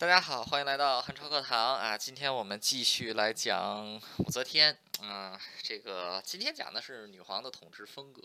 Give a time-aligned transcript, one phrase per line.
[0.00, 1.98] 大家好，欢迎来到汉朝课堂啊！
[1.98, 4.78] 今天我们继续来讲武则天。
[5.02, 8.22] 嗯，这个今天讲的是女皇的统治风格。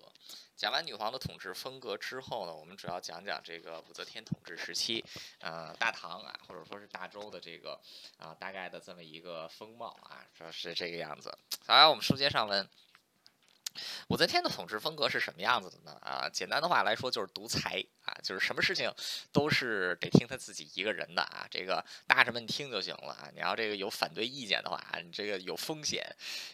[0.55, 5.04] 讲完女皇的统治风格之后呢，我们主要讲讲这个武则天统治时期，
[5.39, 7.81] 呃，大唐啊，或者说是大周的这个
[8.17, 11.35] 啊，大概的这么一个风貌啊，主要是这个样子。
[11.65, 12.69] 好，我们书接上文。
[14.07, 15.97] 武则天的统治风格是什么样子的呢？
[16.01, 18.91] 啊，简单的话来说就是独裁啊，就是什么事情
[19.31, 21.47] 都是得听他自己一个人的啊。
[21.49, 23.29] 这个大臣们听就行了啊。
[23.33, 26.04] 你要这个有反对意见的话，你这个有风险。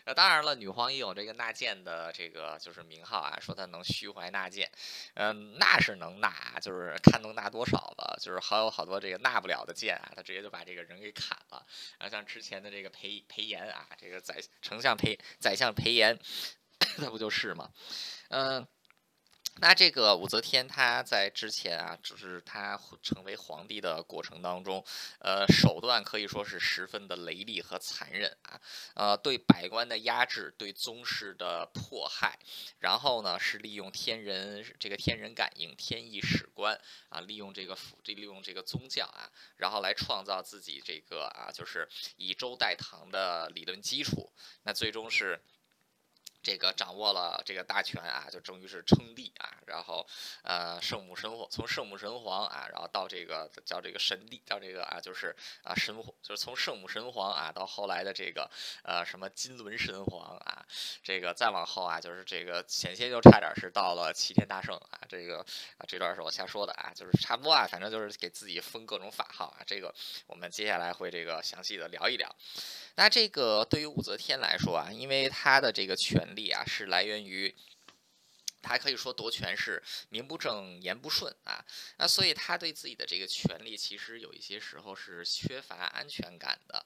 [0.05, 4.69] 呃，当然了，女皇也有这个纳谏的这个就是名号啊，说她能虚怀纳谏。
[5.15, 8.17] 嗯，那是能纳，就是看能纳多少了。
[8.21, 11.65] 就是还有好多这个纳不了的谏啊，他直接就把这个人给砍了。
[11.97, 16.17] 啊，像之前的这个裴裴炎啊，这个宰丞相裴宰相裴炎。
[16.97, 17.69] 那不就是吗？
[18.29, 18.67] 嗯，
[19.61, 24.83] 那这个武则天她在之前啊，就是她成为皇帝的过程当中，
[25.19, 28.61] 呃，手段可以说是十分的雷厉和残忍啊，
[28.95, 32.39] 呃，对百官的压制，对宗室的迫害，
[32.79, 44.31] 然后呢是利用天人这个天人感应、天意史观啊，利用这个辅利用这个宗教啊，然后来创造自己这个啊，就是以周代唐的理论基础，
[44.63, 45.41] 那最终是。
[46.41, 50.05] 这个掌握了这个大权啊，就终于是称帝啊，然后
[50.43, 58.49] 呃圣母神皇从圣母神皇啊，然后到这个叫这个神帝，叫这个啊就是啊神就是从圣母神皇啊到后来的这个
[58.83, 60.65] 呃什么金轮神皇啊，
[61.03, 65.39] 这个再往后啊就是这个险些就差点是到了齐天大圣啊，这个
[65.77, 69.93] 啊这段是我瞎说的啊，就是差不多啊，反正就是给自己封各种法号啊，这个
[70.27, 72.33] 我们接下来会这个详细的聊一聊。
[72.95, 77.55] 那这个对于武则天来说啊，因为她的这个权力啊是来源于，
[78.61, 81.65] 他可以说夺权是名不正言不顺啊，
[81.97, 86.85] 那所以他对自己的这个权利其实有一些时候是缺乏安全感的。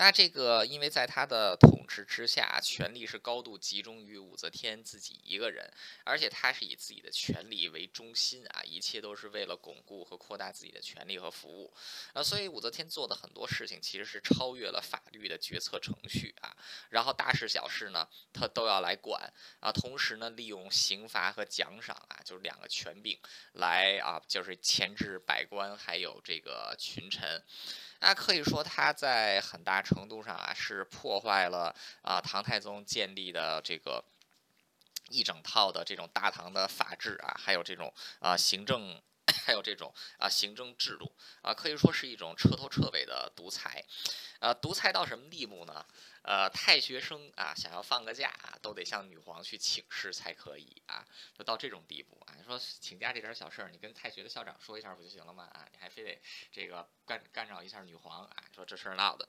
[0.00, 5.68] 那这个，因为在他的统治之下，权力是高度集中于武则天自己一个人，
[6.04, 11.74] 而且他是以自己的权力为中心啊，一切都是为了巩固和扩大自己的权力和服务
[12.12, 16.56] 啊，所以武则天做的很多事情其实是超越了法律的决策程序啊，
[16.90, 19.20] 然后大事小事呢，他都要来管
[19.58, 23.18] 啊，同时呢，利用刑罚和奖赏啊，就是两个权柄
[23.54, 27.42] 来啊，就是钳制百官还有这个群臣。
[28.00, 34.04] 那可以说，他在很大程度上啊，是破坏了啊唐太宗建立的这个
[35.10, 39.02] 一整套的这种大唐的法制啊，还有这种啊行政，
[39.46, 43.84] 还有这种啊行政制度啊，可以说是一种彻头彻尾的独裁。
[44.40, 45.84] 呃，独裁到什么地步呢？
[46.22, 51.04] 呃，太学生啊，想要放个假啊，都得向女皇去请示才可以啊，
[51.36, 52.34] 就到这种地步啊。
[52.38, 55.48] 你说请假这点小事儿，你跟太学的校长说一下不就行了吗？
[55.52, 56.22] 啊，你还非得
[56.52, 58.36] 这个干干扰一下女皇啊？
[58.54, 59.26] 说这事儿闹的。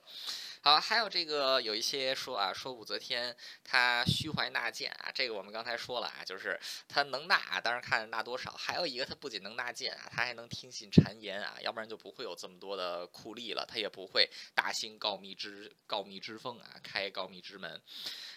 [0.60, 8.52] 好，还有这个有一些说啊，说武则天她虚怀纳谏啊，这个我们刚才说了啊，就是她能纳，当然看纳多少。
[8.52, 16.76] 还有一个，她不仅能纳谏啊，她还能听信谗言啊，要不然就不会有这么多的酷吏了，她也不会大兴告密之告密之风啊。
[16.82, 17.80] 开告密之门，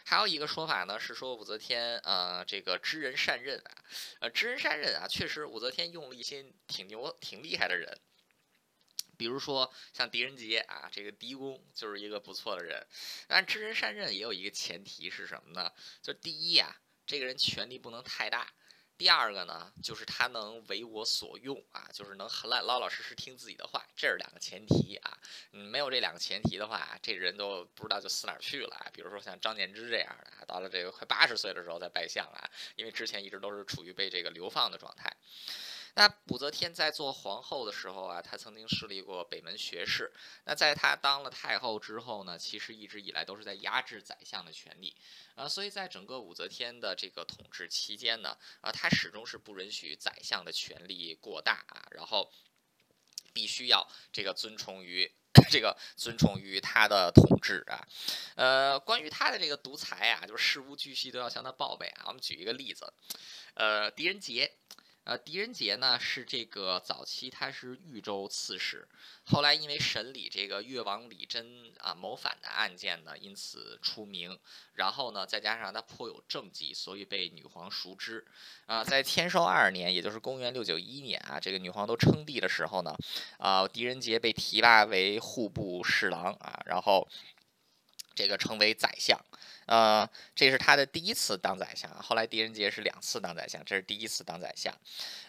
[0.06, 3.84] 还有一个说法呢，是说武则天呃，这个知人善任啊，
[4.20, 7.98] 呃，知人善任啊，确实武则天用了一些挺牛、挺厉害的人，
[9.24, 12.86] 比如说像狄仁杰啊，这个狄公就是一个不错的人。
[13.26, 15.72] 但是知人善任也有一个前提是什么呢？
[16.02, 16.76] 就第一呀，
[17.06, 18.52] 这个人权力不能太大。
[18.98, 25.18] 第二个呢，就是他能为我所用啊，就是能很老老老实实听自己的话，这是两个前提啊。
[25.54, 28.92] 嗯，没有这两个前提的话，这人都不知道就死哪儿去了。
[28.94, 32.44] 比如说像张柬之这样的，到了这个快八十岁的时候再拜相啊，
[32.76, 35.16] 因为之前一直都是处于被这个流放的状态。
[35.96, 40.12] 那武则天在做皇后的时候啊，她曾经设立过北门学士。
[40.46, 44.96] 那在她当了太后之后呢，其实一直以来都是在压制宰相的权利
[45.36, 45.48] 啊。
[45.48, 52.32] 所以在整个武则天的这个统治期间呢，啊，她始终是不允许宰相的权力过大啊，然后
[53.32, 55.12] 必须要这个尊崇于
[55.52, 57.88] 这个尊崇于他的统治啊。
[58.36, 62.06] 呃，关于他的这个独裁啊，就是事无巨细都要向他报备啊。
[62.08, 62.92] 我们举一个例子，
[63.54, 64.52] 呃，狄仁杰。
[65.06, 68.88] 呃，狄仁杰呢是这个早期他是豫州刺史，
[69.26, 74.40] 后来因为审理这个越王李真啊谋反的案件呢，因此出名。
[74.76, 78.26] 然后呢，再加上他颇有政绩，所以被女皇熟知。
[78.66, 82.96] 啊，在天寿二年，也就是公元六九一年啊，这个女皇都称帝的时候呢，
[83.38, 87.08] 啊，狄仁杰被提拔为户部侍郎啊，然后。
[88.16, 89.20] 这个称为宰相，
[89.66, 91.90] 呃，这是他的第一次当宰相。
[92.02, 94.74] 后来狄仁杰是两次当宰相，这是第一次当宰相。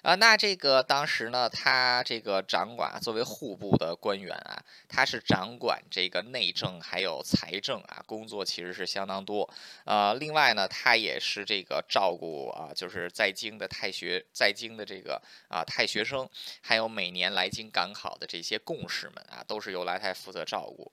[0.02, 9.48] 啊，那这个当时呢，他这个掌管作为户部的官员啊，他是掌管这个内政还有财政啊，工作其实是相当多。
[9.84, 16.28] 呃，另外呢，他也是这个照顾啊，就是在京的太学，在京的这个啊太学生，
[16.60, 20.90] 还有每年来京赶考的这些贡士们啊，都是由来太负责照顾。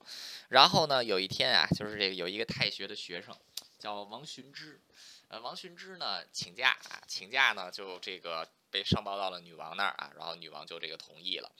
[0.48, 1.68] 然后呢，有一天啊。
[1.72, 3.34] 就是这个有一个太学的学生
[3.82, 4.80] 叫王寻之，
[5.26, 11.50] 呃，王寻之呢请假啊，请假呢就这个被上报到了女王那儿啊，然后女王就这个同意了，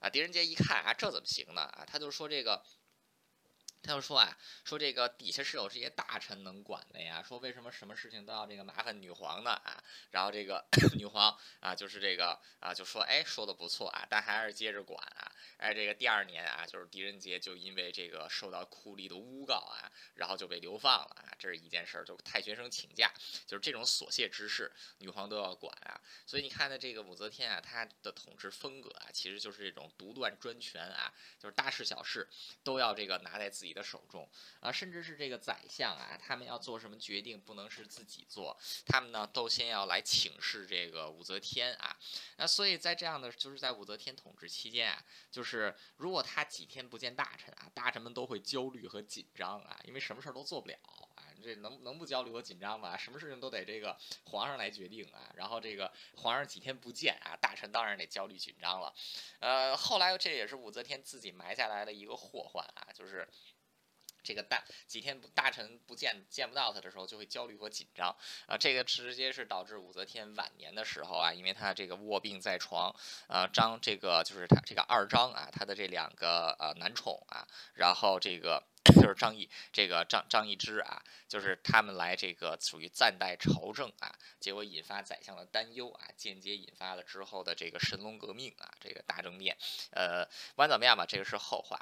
[0.00, 2.64] 啊，狄仁杰一看啊，这怎么行呢啊，他就说这个。
[3.86, 7.22] 他就说啊，说这个底下是有这些大臣能管的呀。
[7.22, 9.82] 说为什么什么事情都要这个麻烦女皇呢啊？
[10.10, 10.66] 然后这个
[10.98, 15.30] 女皇啊，就是这个啊，就说哎，说的不错啊，但还是接着管啊。
[15.58, 21.32] 哎，这个第二年啊，就是狄仁杰就因为这个受到酷吏的诬告啊，然后就被流放了啊。
[21.38, 23.10] 这是一件事儿，就太学生请假，
[23.46, 26.00] 就是这种琐屑之事，女皇都要管啊。
[26.26, 32.28] 所以你看呢，这个武则天啊，她的统治风格啊，其实就是这种独断专权啊，就是大事小事
[32.64, 33.75] 都要这个拿在自己。
[33.76, 34.28] 的手中
[34.60, 41.96] 啊，甚至是这个宰相啊，他们要做什么决定，不能是自己做，他们呢都先要来请示这个武则天啊。
[42.38, 50.76] 那所以在这样的，就是在武则天统治期间啊，就是如果他几天不见大臣啊，大臣们都会焦虑和紧张啊，因为什么事儿都做不了
[51.14, 51.22] 啊。
[51.42, 52.96] 这能能不焦虑和紧张吗？
[52.96, 55.30] 什么事情都得这个皇上来决定啊。
[55.36, 58.92] 然后这个皇上几天不见啊，大臣当然得焦虑紧张了。
[59.40, 63.28] 呃，后来这也是武则天自己埋下来的一个祸患啊，就是。
[64.26, 68.08] 这个大几天大臣不见见不到他的时候，就会焦虑和紧张。
[68.48, 72.92] 啊，这个直接是导致武则天晚年的时候啊，因为她这个卧病在床
[73.28, 89.56] 啊，张这个就是她这个二张啊，她的这两个呃男宠啊，然后这个就是张毅这个张张易之啊，就是他们来这个属于暂代朝政啊，结果引发宰相的担忧啊，间接引发了之后的这个神龙革命啊，这个大政变，
[89.90, 91.78] 呃，不管怎么样吧，这个是后话。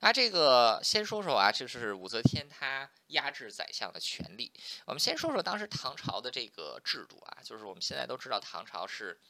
[0.00, 4.52] 啊，这个先说说啊，就是武则天她压制宰相的权利。
[4.86, 9.20] 我们先说说当时唐朝的这个制度啊，就是我们现在都知道唐朝是。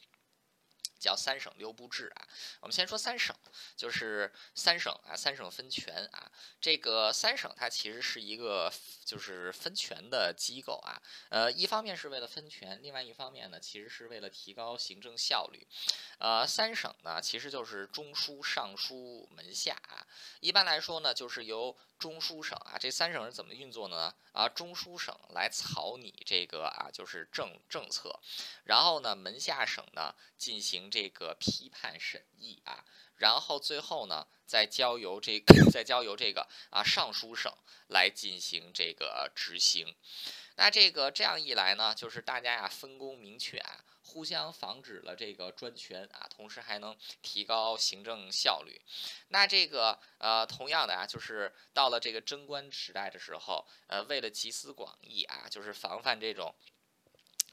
[1.03, 2.27] 叫三省六部制啊，
[2.61, 3.35] 我们先说三省，
[3.75, 6.31] 就是三省啊，三省分权啊。
[6.61, 8.71] 这个三省它其实是一个
[9.03, 15.67] 就是分权的机构啊，呃，一方面是为了分权，另外一方面呢，其实是为了提高行政效率。
[16.19, 20.07] 呃，三省呢，其实就是中书、尚书、门下啊。
[20.39, 24.13] 一般来说呢，就是由中书省啊，这三省是怎么运作的呢？
[24.33, 28.19] 啊，中书省来草拟这个啊，就是政政策，
[28.65, 32.83] 然后呢，门下省呢进行这个批判审议啊，
[33.15, 37.49] 然后最后呢，再交由这个 再交由这个啊尚书省
[37.87, 39.95] 来进行这个执行。
[40.57, 43.85] 那这个这样一来呢，就是大家呀分工明确啊。
[44.13, 48.79] 互相防止了这个专权啊，同时还能提高行政效率。
[49.29, 56.53] 那这个呃，同样的啊，就是到了这个贞观时代的时候，呃，为了集思广益啊，就是防范这种。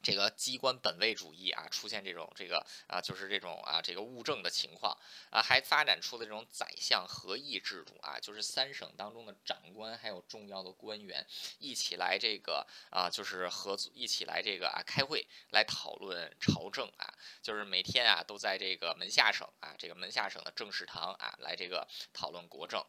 [0.02, 4.96] 这个机关本位主义啊，出现这种这个啊，就是这种啊，这个物证的情况
[5.30, 11.26] 啊，还发展出了这种宰相合议制度啊，就是三省当中的长官还有重要的官员
[11.58, 22.84] 一起来这个啊，就是合作一起来这个啊开会来讨论朝政啊，就是每天啊都在这个门下省啊，这个门下省的政事堂啊来这个讨论国政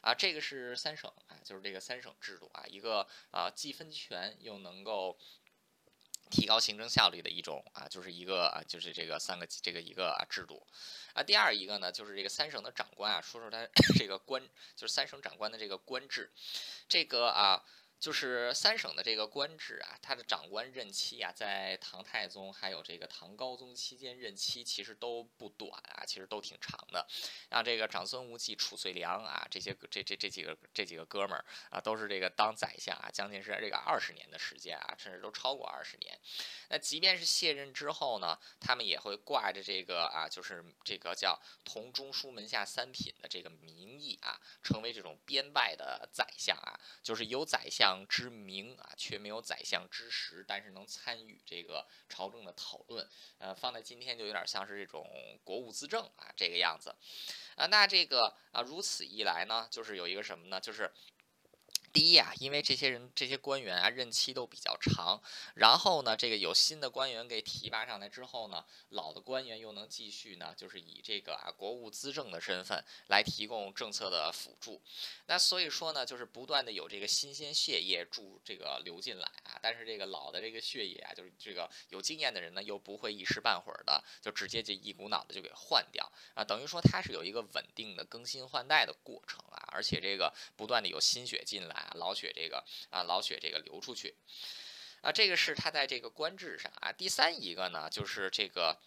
[0.00, 5.16] 啊，这个是三省啊，就是这个三省制度啊，一个啊既分权又能够。
[6.30, 10.66] 提高行政效率的一种啊，就是一个啊，就是这个三个这个一个啊制度
[11.14, 11.22] 啊。
[11.22, 13.66] 第二一个呢，就是这个三省的长官啊，说说他
[13.98, 14.42] 这个官，
[14.74, 16.30] 就是三省长官的这个官制，
[16.88, 17.64] 这个啊。
[17.98, 27.06] 就是三省的这个官制啊，它的长官任期啊，在唐太宗还有这个唐高宗期间任期其实都不短啊，其实都挺长的。
[27.50, 36.20] 像这个长孙无忌、褚遂良啊，这些这这这几个这几个哥们儿啊，都是这个当宰相啊，将近是这个二十年的时间啊，甚至都超过二十年。
[36.68, 47.85] 那即便是卸任之后呢，他们也会挂着这个啊，就是这个叫同中书门下三品的这个名义啊，成为这种编外的宰相啊，就是有宰相。
[47.86, 55.08] 相之名啊，却没有宰相之实，但是能参与这个朝政的讨论，呃，放在今天就有点像是这种
[55.44, 56.92] 国务资政啊，这个样子，
[57.54, 60.60] 啊，那这个啊，如此一来呢，就是有一个什么呢？
[60.60, 60.90] 就是。
[61.96, 65.18] 第一啊，因为这些人这些官员啊任期都比较长，
[65.54, 74.82] 然后呢，这个有新的官员给提拔上来之后呢，老的官员又能继续呢，就是以这个啊国务资政的身份来提供政策的辅助。
[75.24, 89.42] 那所以说呢，就是不断的有这个新鲜血液注这个流进来啊，但是这个老的这个血液啊，就是这个有经验的人呢，又不会一时半会儿的就直接就一股脑的就给换掉啊，等于说它是有一个稳定的更新换代的过程，
[89.76, 91.92] 而且这个不断的有新血进来。
[91.96, 94.16] 老血这个啊，老血这个流出去
[95.02, 96.90] 啊，这个是他在这个官制上啊。
[96.90, 98.80] 第三一个呢，就是这个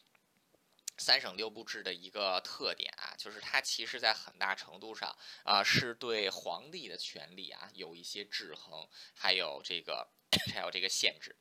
[0.98, 10.10] 三省六部制的一个特点啊，就是它其实在很大程度上啊，是对皇帝的权力啊有一些制衡，还有这个
[10.54, 11.36] 还有这个限制。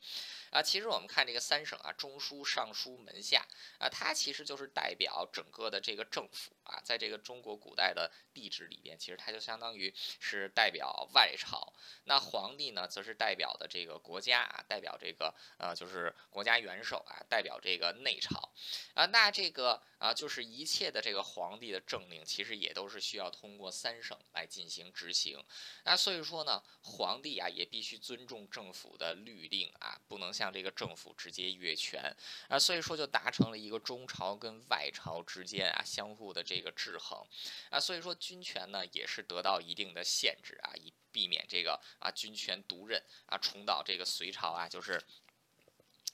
[0.50, 3.47] 啊，其实我们看这个三省啊，中书、尚书、门下
[3.78, 11.75] 啊，它其实就是代表整个的这个政府啊，在这个中国古代的帝制里边，其实它就相当于是代表外朝。
[12.05, 18.50] 那皇帝呢，则是代表的这个国家啊，代表这个呃，就是国家元首啊，代表这个内朝
[18.95, 19.05] 啊。
[19.07, 25.45] 那这个啊，就是一切的这个皇帝的政令，其实也都是需要通过三省来进行执行。
[25.85, 30.33] 那所以说呢，皇帝啊，也必须尊重政府的律令啊，不能。
[30.38, 32.14] 向这个政府直接越权
[32.49, 37.26] 啊，所以说就达成了一个中朝跟外朝之间啊相互的这个制衡
[37.71, 45.02] 啊，所以说军权呢也是得到一定的限制啊，以避免这个啊军权独任啊重蹈这个隋朝啊就是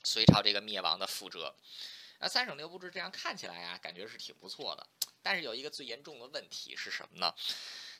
[0.02, 1.54] 隋朝这个灭亡的覆辙。
[2.20, 4.86] 那三省六部制这样看起来啊，感觉是挺不错的，
[5.20, 7.34] 但是有一个最严重的问题是什么呢？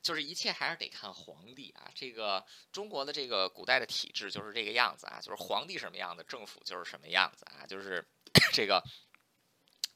[0.05, 8.07] 就是一切还是得看皇帝啊，这个中国的这个古代的体制就是这个样子啊，就是皇帝什么样子，政府就是什么样子啊，就是
[8.53, 8.85] 这个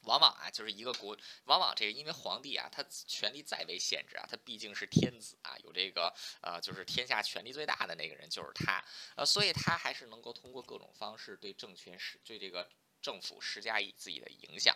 [0.05, 6.11] 往往啊，就是一个国，往往这个因为皇帝啊，他权力再为限制啊，他毕竟是天子啊，有这个
[6.41, 8.83] 呃，就是天下权力最大的那个人就是他，
[9.15, 12.67] 呃，所以他还是能够通过各种方式对政权使对这个。
[13.00, 14.75] 政府施加以自己的影响，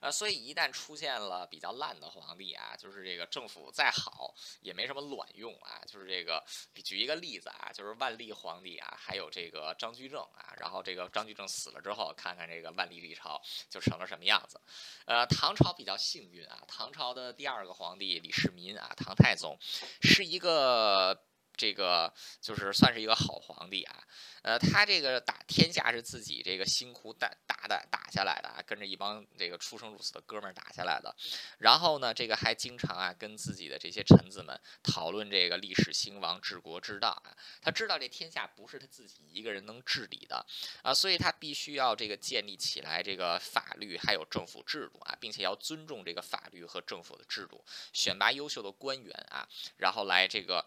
[0.00, 5.80] 呃，所以一旦出现了比较烂的皇帝啊，就是这个政府再好也没什么卵用啊。
[5.86, 6.44] 就是这个，
[6.84, 14.60] 举一个例子啊，就是万历皇帝啊，还有这个张居正啊，然后这个张居正死了之后，看看这个万历历朝就成了什么样子。
[15.06, 19.58] 呃，唐朝比较幸运啊，唐朝的第二个皇帝李世民啊，唐太宗
[20.00, 21.26] 是一个。
[21.56, 24.04] 这个就是算是一个好皇帝啊，
[24.42, 31.14] 呃，他这个打天下是自己这个辛苦打打的打下来的啊，跟着一帮这个出生入死的哥们儿打下来的。
[31.58, 37.36] 然后呢，这个还经常啊跟自己的这些臣子们讨论这个历史兴亡、治国之道啊。
[37.62, 40.44] 他知道这天下不是他自己一个人能治理的
[40.82, 49.48] 啊，所以他必须要这个建立起来这个法律还有政府制度啊，并且要尊重这个法律和政府的制度，选拔优秀的官员啊，
[49.78, 50.64] 然后来这个。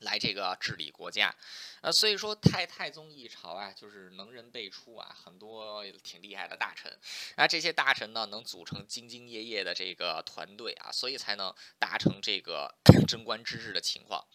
[0.00, 1.34] 来这个治理国家，
[1.80, 6.98] 呃，所以说太太宗一朝啊，就是能人辈出啊，很多挺厉害的大臣，
[7.36, 12.74] 啊，这些大臣呢能组成兢兢业业的这个团队啊，所以才能达成这个
[13.08, 14.26] 贞观之治的情况。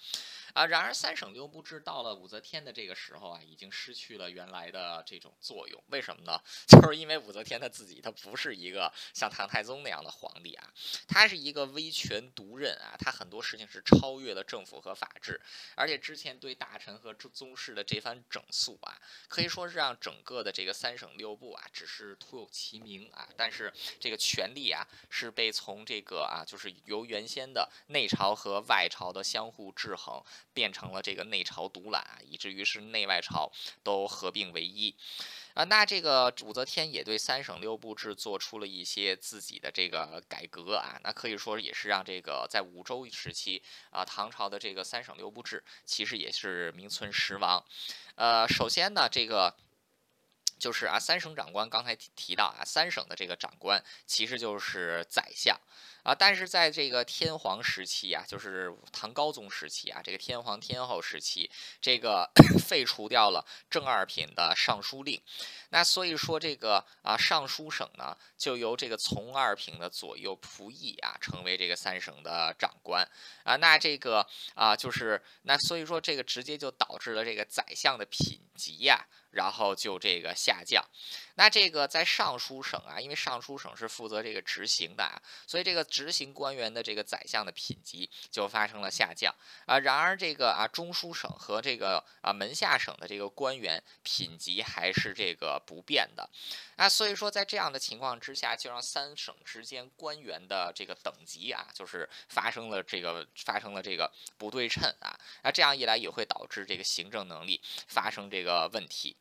[0.53, 5.83] 啊，然而三省六部制到了武则天的这个时候啊，已经失去了原来的这种作用。
[5.87, 6.39] 为什么呢？
[6.67, 10.73] 就是因为武则天她自己，她不是一个像唐太宗那样的皇帝啊，
[11.07, 15.39] 她是一个威权独任啊，她很多事情是超越了政府和法治，
[15.75, 30.21] 而且之前对大臣和宗室的这番整肃啊，可以说是让整个的这个三省六部啊，只是徒有其名啊，但是这个权力啊，是被从这个啊，就是由原先的内朝和外朝的相互制衡。
[30.53, 33.51] 变成了这个内朝独揽，以至于是内外朝
[33.83, 34.95] 都合并为一
[35.53, 35.63] 啊。
[35.63, 40.99] 那这个武则天也对三省六部制做出了一些自己的这个改革啊。
[41.03, 47.63] 那可以说也是让这个在武周时期啊，唐朝的这个三省六部制其实也是名存实亡。
[48.15, 49.55] 呃，首先呢，这个
[50.59, 55.59] 就是啊，三省长官刚才提提到啊，三省的这个长官其实就是宰相。
[56.03, 62.29] 啊，但是在这个天皇时期啊，就是唐高宗时期啊，这个天皇天后时期，这个
[62.67, 65.21] 废除掉了正二品的尚书令，
[65.69, 73.07] 那所以说这个啊尚书省呢，就由这个从二品的左右仆役啊，成为这个三省的长官
[73.43, 79.05] 啊，那这个啊就是那所以说这个直接就导致了这个宰相的品级呀。
[79.31, 80.83] 然后就这个下降，
[81.35, 89.35] 那这个在尚书省啊，因为尚书省是负责这个执行的啊，所以这个执行官员的这个宰相的品级就发生了下降
[89.67, 89.77] 啊。
[89.77, 96.29] 然而这个啊中书省和这个啊门下省的这个官员品级还是这个不变的
[96.81, 96.91] 那。
[96.91, 105.17] 所以说在这样的情况之下，就让三省之间官员的这个等级啊，就是发生了这个发生了这个不对称啊。
[105.41, 109.15] 那这样一来也会导致这个行政能力发生这个问题。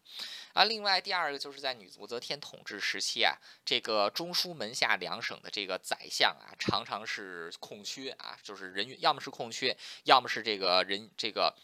[0.52, 11.54] 啊，另外第二个就是在女武则天统治时期啊，这个中书门下两省的这个宰相啊，常常是空缺啊，就是人员要么是空缺，要么是这个人这个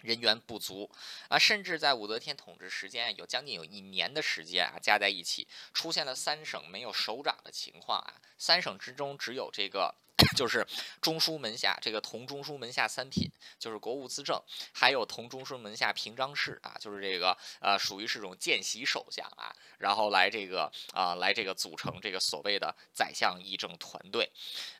[0.00, 0.90] 人员不足
[1.28, 9.94] 啊，甚至在武则天统治时间有将近有一年的时间啊，加在一起出现了三省没有首长的情况啊，三省之中只有这个。
[10.36, 10.66] 就是
[11.00, 14.36] 中书门下这个同中书门下三品，就是国务资政，
[14.72, 24.28] 还有同中书门下平章事啊，就是这个呃，属于是种见习首相啊，然后来这个啊，来这个组成这个所谓的宰相议政团队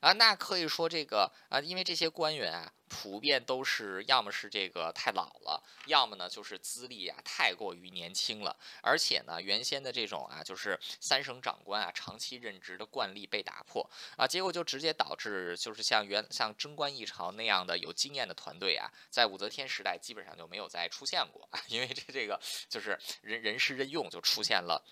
[0.01, 2.73] 啊，那可以说这个啊，因为这些官员啊。
[2.89, 24.83] 普遍都是要么是这个太老了，要么呢就是资历啊太过于年轻了，而且呢原先的这种啊就是三省长官啊长期任职的惯例被打破啊，结果就直接导致就是像原像贞观一朝那样的有经验的团队啊，在武则天时代基本上就没有再出现过啊， 因为这这个就是人人事任用就出现了。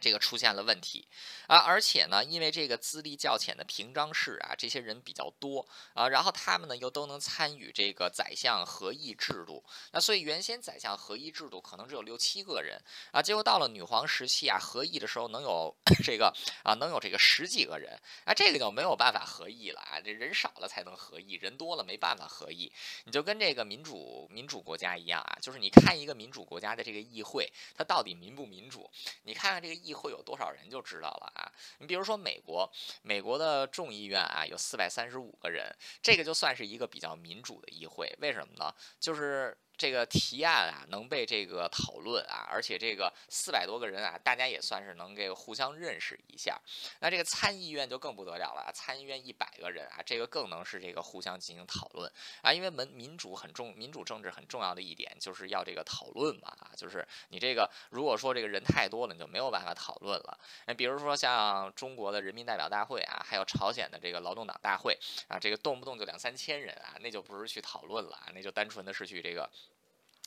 [0.00, 1.06] 这个出现了问题。
[1.46, 12.80] 啊，而且呢，因为这个资历较浅的平章事啊，这些人比较多啊，然后他们呢又都能参与这个宰相合议制度，那所以原先宰相合议制度可能只有六七个人
[13.12, 18.00] 啊，结果到了女皇时期啊，合议的时候能有这个啊，能有这个十几个人。
[18.24, 22.72] 啊，这个就没有办法合议了啊，这人少了才能合议，人多了没办法合议，
[23.04, 28.88] 你就跟这个民主民主国家一样啊，就是你看一个民主国家的这个议会，它到底民不民主，
[29.24, 29.89] 你看看这个议。
[29.90, 31.50] 议会有多少人就知道了啊！
[31.78, 32.70] 你比如说美国，
[33.02, 35.66] 美国的众议院啊有四百三十五个人，
[36.00, 38.16] 这个就算是一个比较民主的议会。
[38.20, 38.72] 为什么呢？
[38.98, 39.56] 就是。
[39.80, 46.60] 这个提案啊能被这个讨论啊，而且这个四百多个人啊，大家也算是能这个互相认识一下。
[47.00, 52.52] 那这个参议院就更不得了了，参议院一百个人啊，这个更能是这个互相进行讨论啊。
[52.52, 60.38] 因为民民主很重，民主政治很重要的一点就是要这个讨论嘛啊，就是你这个如果说这个人太多了，你就没有办法讨论了。
[60.66, 69.48] 那比如说像中国的人民代表大会啊，还有朝鲜的这个劳动党大会啊，这个动不动就两三千人啊，那就不是去讨论了啊，那就单纯的是去这个。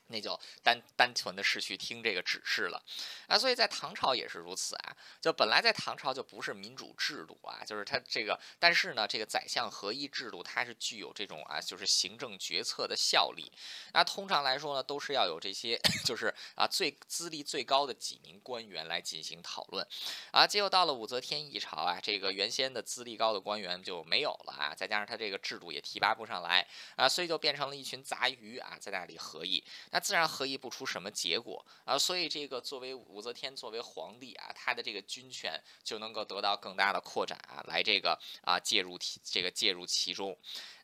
[0.07, 2.83] 那就单单纯的是去听这个指示了，
[3.27, 13.51] 啊，所以在唐朝也是如此啊，就本来在唐朝就不是民主制度啊，就是它这个，但是呢，这个宰相合一制度它是具有这种啊，就是行政决策的效力，
[13.93, 19.87] 那通常来说呢，都是要有这些， 就是啊最资历最高的几名官员来进行讨论，
[20.31, 29.63] 啊，结果到了武则天一朝啊，这个原先的资历高的官员就没有了啊，再加上他这个制度也提拔不上来啊，所以就变成了一群杂鱼啊，在那里合议。
[29.93, 40.35] 那自然合议不出什么结果啊，所以这个作为武则天作为皇帝啊，他的这个军权就能够得到更大的扩展啊，来这个啊介入其这个介入其中。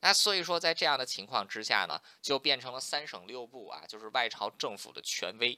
[0.02, 5.58] 那所以说在这样的情况之下呢，就变成了三省六部啊，就是外朝政府的权威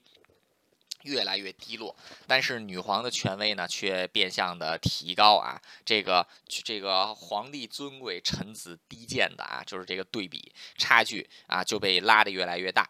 [1.04, 1.94] 越来越低落，
[2.26, 12.90] 但是女皇的权威呢却变相的提高啊，这个这个皇帝尊贵，臣子低贱的啊，就是这个对比差距啊就被拉得越来越大。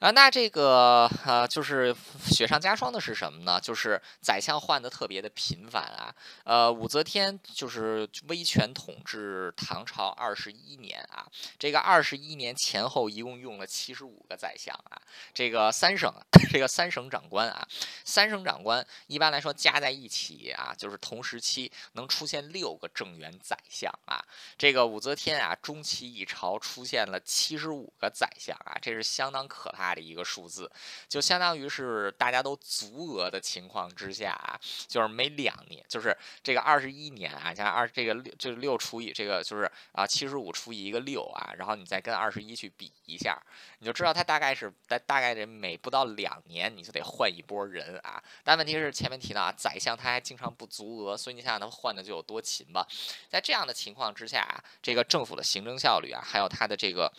[0.00, 3.60] 啊，那这个呃，就是雪上加霜的是什么呢？
[3.60, 6.14] 就是宰相换的特别的频繁啊。
[6.44, 11.26] 呃，武则天就是威权统治唐朝二十一年啊，
[11.58, 14.96] 这个二十一年前后一共用了七十五个宰相啊。
[15.34, 16.10] 这个三省，
[16.50, 17.68] 这个三省长官啊，
[18.02, 24.24] 三省长官一般来说加在一起啊，就是同时期能出现六个正元宰相啊。
[24.56, 29.89] 这个武则天啊，中期一朝出现了七十五个宰相啊，这是相当可怕。
[29.94, 30.70] 的一个数字，
[31.08, 43.40] 就相当于是大家都足额的情况之下啊，就是每两年，就是这个二十一年啊，加二这个六就是六除以这个就是啊七十五除以一个六啊，然后你再跟二十一去比一下，
[43.78, 48.22] 你就知道它大概是大大概得每不到两年你就得换一波人啊。
[48.44, 52.86] 但问题是前面提到啊，宰相他还经常不足额，所以你想想他换的就有多勤吧。
[53.28, 57.12] 在这样的情况之下啊，这个政府的行政效率啊，还有它的这个。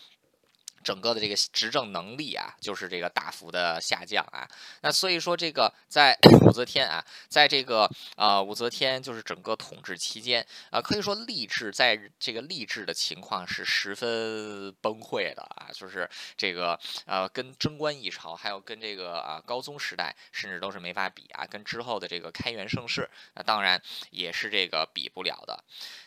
[0.82, 4.48] 整个的这个执政能力啊，就是这个大幅的下降啊。
[4.80, 6.16] 那所以说，这个在
[6.46, 21.46] 武则天啊，在这个呃武则天就是整个统治期间啊，可以说吏治在这个吏治的情况是十分崩溃的啊，就是这个呃跟贞观一朝，还有跟这个啊高宗时代，甚至都是没法比啊。
[21.46, 25.62] 跟之后的这个开元盛世，那当然也是这个比不了的。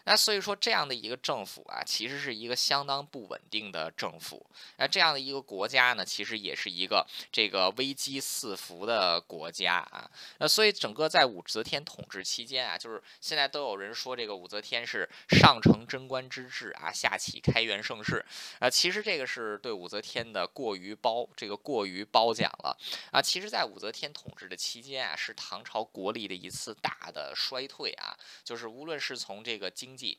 [0.05, 4.45] 那所以说，这样的一个政府啊，其实是一个相当不稳定的政府。
[4.77, 10.09] 那这样的一个国家呢，其实也是一个这个危机四伏的国家啊。
[10.39, 18.23] 那所以整个在武则天统治期间啊，就是现在都有人说这个武则天是上承贞观之治啊，下启开元盛世
[18.59, 18.69] 啊。
[18.69, 22.77] 其实这个是对武则天的过于褒，这个过于褒奖了
[23.11, 23.21] 啊。
[23.21, 30.17] 其实，在武则天统治的期间啊，是唐朝国力的一次大的衰退啊，就是无论是从这个经济，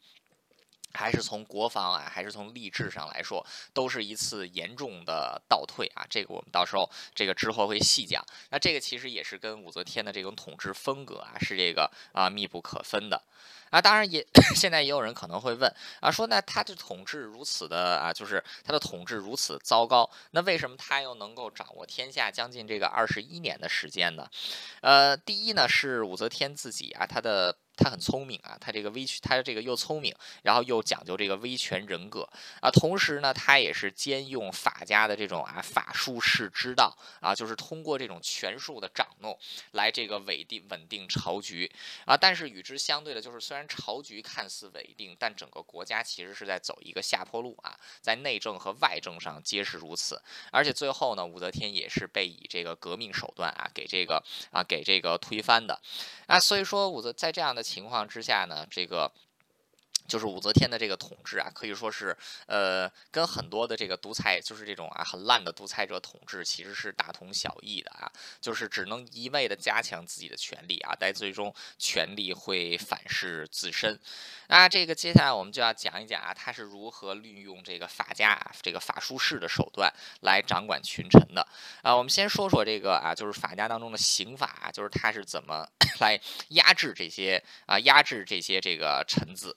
[0.97, 6.05] 还是从国防啊，还是从吏治上来说，都是一次严重的倒退啊。
[6.09, 8.25] 这个我们到时候这个之后会细讲。
[8.51, 13.23] 那这个其实也是跟武则天的这种统治风格啊，是这个啊密不可分的。
[13.71, 24.29] 啊，当然也 现在也有人可能会问啊，说那他的统治如此的啊，就是他的统治如此糟糕，那为什么他又能够掌握天下将近这个二十一年的时间呢？
[24.83, 27.59] 呃，第一呢是武则天自己啊，他的。
[27.77, 32.27] 他很聪明啊，他这个威权，他这个又聪明，然后又讲究这个威权人格
[32.63, 39.39] 啊，同时呢，他也是兼用法家的这种啊法术式之道啊，就是通过这种权术的掌弄
[39.73, 41.71] 来这个稳定稳定朝局
[42.07, 42.17] 啊。
[42.17, 50.23] 但是与之相对的，就是虽然朝局看似稳定，但整个国家其实是在走一个下坡路啊，在内政和外政上皆是如此。
[50.51, 55.79] 而且最后呢，武则天也是被以这个革命手段啊给这个啊给这个推翻的
[56.27, 56.41] 啊。
[56.41, 57.66] 所以说武则在这样的。
[57.67, 59.13] 情况之下呢，这个。
[60.07, 62.17] 就是武则天的这个统治啊，可以说是
[62.47, 68.11] 呃，跟很多的这个独裁，就是这种啊很烂的独裁者统治，其实是大同小异的啊。
[68.41, 73.99] 就是只能一味的加强自己的权利啊，但最终权力会反噬自身。
[74.49, 81.47] 那这个接下来我们就要讲一讲啊，他是如何利用这个法家这个法术式的手段来掌管群臣的
[81.83, 81.97] 啊。
[81.97, 85.67] 我们先说说这个啊，就是法家当中的刑法，就是他是怎么
[86.01, 89.57] 来压制这些啊，压制这些这个臣子。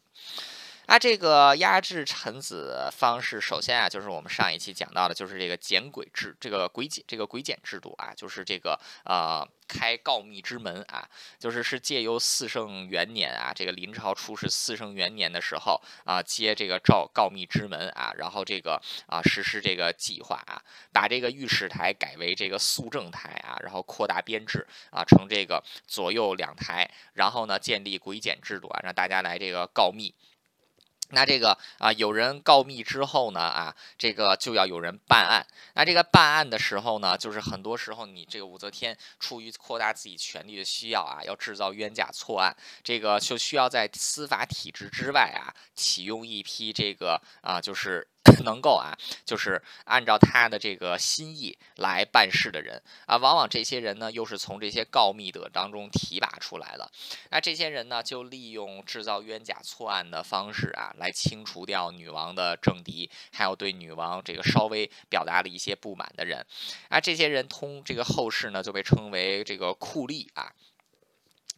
[0.89, 20.60] 那这个压制臣子方式，首先啊，就是我们上一期讲到的，就是这个检轨制，这个轨检，这个轨检制度啊，就是这个呃开告密之门啊，就是是借由四圣元年啊，这个临朝出使四圣元年的时候啊，接这个诏告密之门啊，然后这个啊实施这个计划啊，
[20.91, 30.15] 把这个御史台改为这个肃正台啊，然后扩大编制啊，成这个左右两台，然后呢建立轨检制度啊，让大家来这个告密。
[31.09, 35.45] 那这个啊，有人告密之后呢，啊，这个就要有人办案。
[35.73, 48.07] 那这个办案的时候呢，就是很多时候你这个武则天出于扩大自己权力的需要啊，要制造冤假错案，这个就需要在司法体制之外啊，启用一批这个啊，就是。
[48.43, 56.89] 能够啊，就是按照他的这个心意来办事的人啊，往往这些人呢，又是从这些告密者当中提拔出来的。
[57.32, 66.45] 那这些人呢，就利用制造冤假错案的方式啊，来清除掉女王的政敌，还有对女王这个稍微表达了一些不满的人。
[66.88, 70.53] 啊，这些人通这个后世呢，就被称为这个酷吏啊。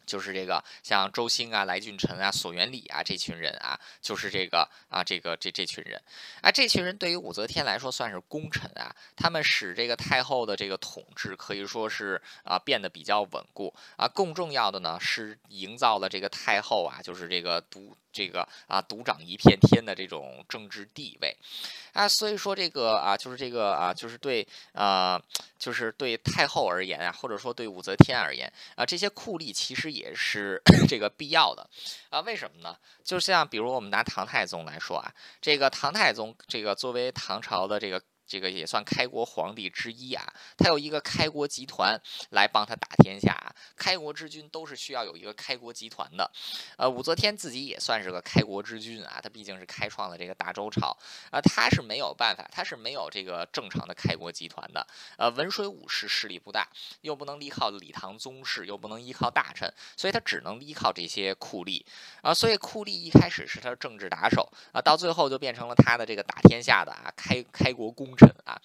[0.06, 6.00] 就是这个像周兴啊、来俊臣啊、索元礼啊这群人啊，就是这个啊，这个这这群人
[6.40, 14.08] 啊，这群人对于武则天来说算是功臣啊，他们使这个太后的这个统治可以说是啊变得比较稳固啊。
[14.08, 21.36] 更重要的呢是营造了这个太后啊，就是这个独这个啊独掌一片天的这种政治地位
[21.92, 22.08] 啊。
[22.08, 25.22] 所以说这个啊，就是这个啊，就是对啊，
[25.58, 29.92] 就是对太后而言啊，或者说对武则天而言啊，这些酷吏其实。
[29.92, 31.68] 也是 这个必要的
[32.08, 32.20] 啊？
[32.20, 32.74] 为什么呢？
[33.04, 38.02] 就像比如我们拿唐太宗来说啊，这个唐太宗这个作为唐朝的这个。
[38.26, 40.24] 这个也算开国皇帝之一啊，
[40.56, 43.54] 他有一个开国集团来帮他打天下啊。
[43.76, 46.30] 开国之君都是需要有一个开国集团的，
[46.78, 50.96] 呃，武则天自己也算是个开国之君啊，他毕竟是开创了这个大周朝
[51.30, 54.86] 啊，他是没有办法，他是没有这个正常的开国集团的。
[55.18, 56.68] 呃，文水武士势力不大，
[57.02, 61.84] 又不能依靠李唐宗室，又不能依靠大臣，所以他只能依靠这些酷吏
[62.22, 62.32] 啊。
[62.32, 68.21] 所以酷吏一开始是他政治打手啊，到最后就变成了他的这个打天下的啊，开开国功臣。
[68.44, 68.60] 啊。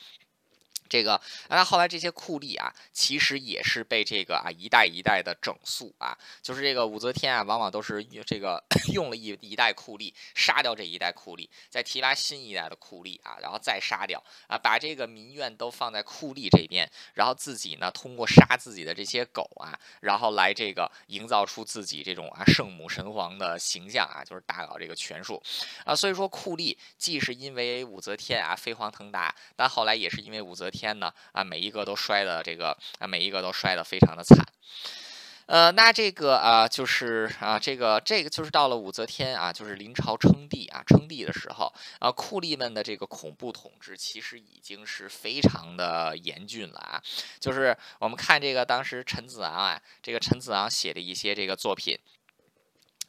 [0.89, 1.19] 这个，
[1.49, 25.41] 那后来这些酷吏啊，其实也是被这个啊一代一代的整肃啊，就是这个武则天啊，往往都是这个 用了一一代酷吏，杀掉这一代酷吏，再提拔新一代的酷吏啊，然后再杀掉啊，把这个民怨都放在酷吏这边，然后自己呢通过杀自己的这些狗啊，然后来这个营造出自己这种啊圣母神皇的形象啊，就是大搞这个权术
[25.83, 30.76] 啊，所以说酷吏既是因为武则天啊飞黄腾达，但后来也是因为武则天。
[30.77, 34.45] 天呢啊，每一个都摔的这个啊，每一个都摔得非常的惨。
[35.47, 47.01] 呃，那这个啊，就是啊，这个这个就是到了武则天啊，就是临朝称帝啊，称帝的时候啊，酷吏们的这个恐怖统治其实已经是非常的严峻了啊。
[47.39, 51.97] 就是我们看这个当时陈子昂啊，这个陈子昂写的一些这个作品，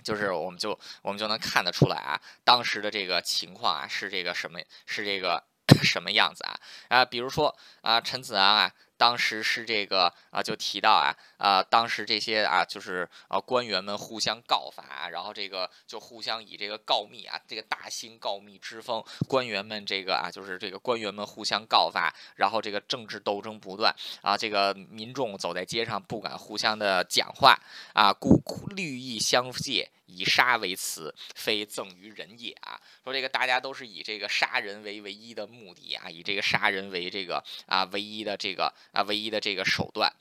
[0.04, 4.60] 就是我们就我们就能看得出来啊，当时的这个情况啊，是这个什么？
[4.86, 5.42] 是这个。
[5.82, 6.60] 什么样子啊？
[6.88, 8.72] 啊，比如说啊，陈子昂啊。
[8.98, 27.56] 当时是这个啊，就提到啊啊，当时这些啊，就是啊官员们互相告发，然后这个就互相以这个告密啊，这个大兴告密之风，官员们这个啊，就是这个官员们互相告发，然后这个政治斗争不断啊，这个民众走在街上不敢互相的讲话
[27.94, 28.42] 啊，故
[28.74, 32.80] 绿意相借，以杀为辞，非赠于人也啊。
[33.04, 38.72] 说这个大家都是以这个杀人为唯一的目的啊，以这个杀人为这个啊唯一的这个。
[38.92, 40.12] 啊，唯一的这个手段，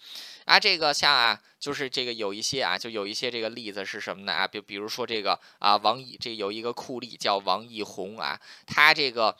[0.46, 4.34] 啊，这个像啊，就是这个有一些啊，就有一些这个例子是什么呢？
[4.34, 9.36] 啊，比比如说这个啊，王毅这有一个酷吏叫王义宏啊，他这个。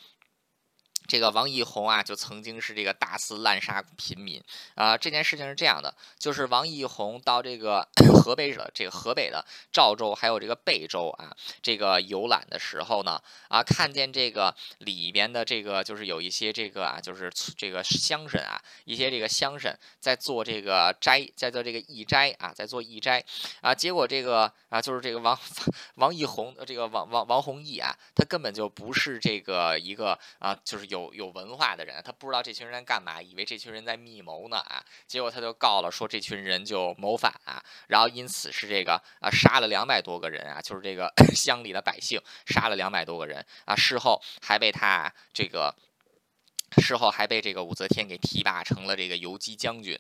[1.08, 4.44] 这个王义宏啊，就曾经是这个大肆滥杀平民
[4.76, 4.98] 啊。
[4.98, 7.88] 这件事情是这样的，就是王义宏到这个
[8.22, 23.24] 河北省，这个河北的赵州还有这个贝州啊，这个游览的时候呢，啊，看见这个里边的这个就是有一些这个啊，就是这个乡绅啊，一些这个乡绅在做这个斋，在做这个义斋啊，在做义斋
[23.62, 23.74] 啊。
[23.74, 25.40] 结果这个啊，就是这个王
[25.96, 30.97] 王义宏，这个王王王弘毅啊，他根本就不是这个一个啊，就是有。
[30.98, 34.84] 有有文化的人，他不知道这群人在干嘛，以为这群人在密谋呢啊！
[35.06, 45.74] 结果他就告了，说这群人就谋反啊，然后因此是这个啊杀了两百多个人啊，就是这个 乡里的百姓杀了两百多个人啊，事后还被他这个。
[46.76, 49.98] 事后还被这个武则天给提拔成了这个游击将军，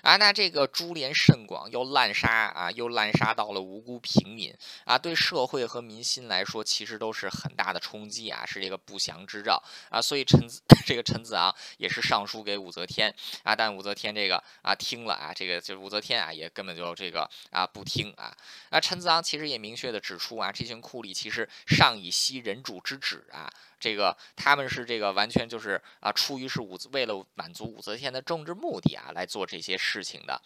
[0.00, 10.00] 啊，那这个株连甚广，又滥杀啊，又滥杀到了无辜平民啊，对社会和民心来说，其实都是很大的冲击啊，是这个不祥之兆啊。
[10.00, 18.34] 所以陈子 这个陈子昂也是上书给武则天啊，但武则天这个啊听了啊，这个就是武则天啊也根本就这个啊不听啊。
[18.70, 23.52] 那陈子昂其实也明确的指出啊，这群酷吏其实上以息人主之旨啊。
[23.78, 30.40] 这个他们是这个完全就是啊，出于是武为了满足武则天的政治目的啊，来做这些事情的，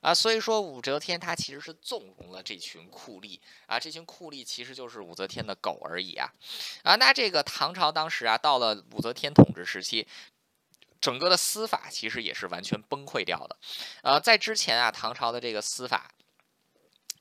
[0.00, 6.28] 啊，所以说武则天她其实是纵容了这群酷吏啊，这群酷吏其实就是武则天的狗而已啊，
[6.82, 10.06] 啊，那这个唐朝当时啊，到了武则天统治时期，
[11.00, 13.56] 整个的司法其实也是完全崩溃掉的，
[14.02, 16.10] 呃，在之前啊，唐朝的这个司法。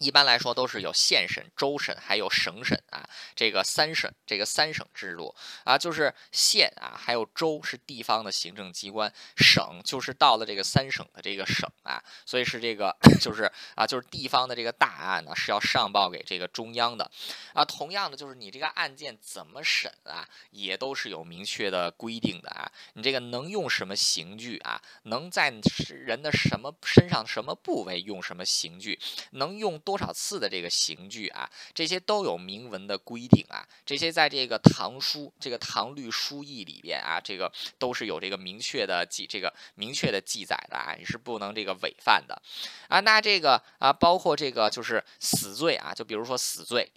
[0.02, 5.34] 一般来说都是有县审、州审，还有省审啊，这个三省，这个三省制度
[5.64, 13.44] 啊，就是县啊，还有州是地方的行政机关，省就是到了这个三省的这个省啊，所以是这个 就是
[13.76, 17.10] 啊，就是地方的这个大案呢是要上报给这个中央的
[17.54, 17.64] 啊。
[17.64, 22.72] 同样的，就是你这个案件怎么审啊，也都是有明确的规定的啊。
[22.94, 24.82] 你这个能用什么刑具啊？
[25.04, 25.54] 能在
[25.90, 29.00] 人的什么身上什么部位用什么刑具？
[29.34, 29.91] 能用多？
[29.92, 42.42] 多少次的这个刑具啊，这些都有明文的规定啊，这些在这个唐书、这个唐律疏议里边啊，这个都是有这个明确的记、这个明确的记载的啊，你是不能这个违犯的
[42.88, 43.02] 啊。
[43.02, 46.90] 那这个啊，包括这个就是死罪啊，就比如说死罪。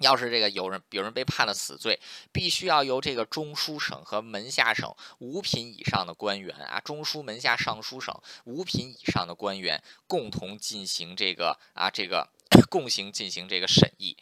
[0.00, 1.98] 要是这个有人有人被判了死罪，
[2.32, 12.28] 必须要由这个中书省和门下省五品以上的官员啊，中书门下尚书省五品以上的官员共同进行这个啊这个
[12.68, 14.16] 共行进行这个审议。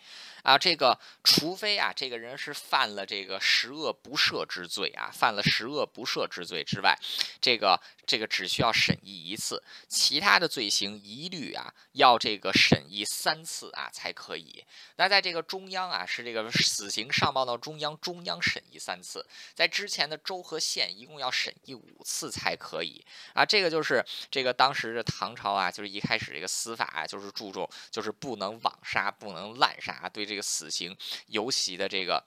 [0.49, 6.99] 啊，这个除非啊，这个人是犯了这个十恶不赦之罪啊，犯了十恶不赦之罪之外，
[7.39, 14.65] 这个这个只需要审议一次，其他的罪行一律啊要这个审议三次啊才可以。
[14.97, 23.45] 那在这个中央啊，是这个死刑上报到中央，中央审议三次，在之前的州和县一共要审议五次才可以啊。
[23.45, 30.38] 这个就是这个当时的唐朝啊，就是一开始这个司法啊，就是注重就是不能枉杀，不能滥杀，对这个。
[30.39, 30.97] 这个死刑
[31.27, 32.25] 尤其的这个，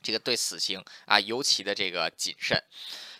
[0.00, 2.62] 这个对死刑啊尤其的这个谨慎。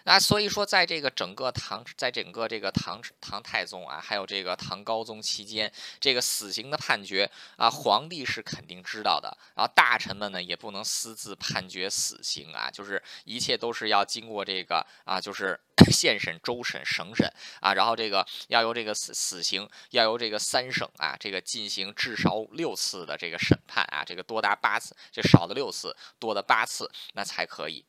[0.04, 27.84] 啊，所以说在这个整个唐，在整个这个唐唐太宗啊，还有这个唐高宗期间，这个死刑的判决啊，皇帝是肯定知道的，然后大臣们呢也不能私自判决死刑啊，就是一切都是要经过这个啊，就是县审、州审、省审啊，然后这个要由这个死死刑要由这个三省啊，这个进行至少六次的这个审判啊，这个多达八次，这少的六次，多的八次，那才可以。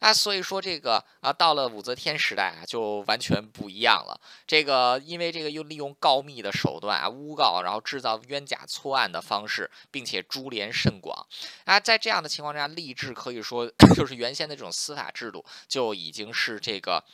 [0.00, 4.20] 啊，所以说这个啊，到了武则天时代啊，就完全不一样了。
[4.46, 11.26] 这个因为这个又利用告密的手段啊，诬告，然后制造冤假错案的方式，并且株连甚广
[11.64, 17.04] 啊，在这样的情况下，吏治可以说 就是原先的这种司法制度就已经是这个。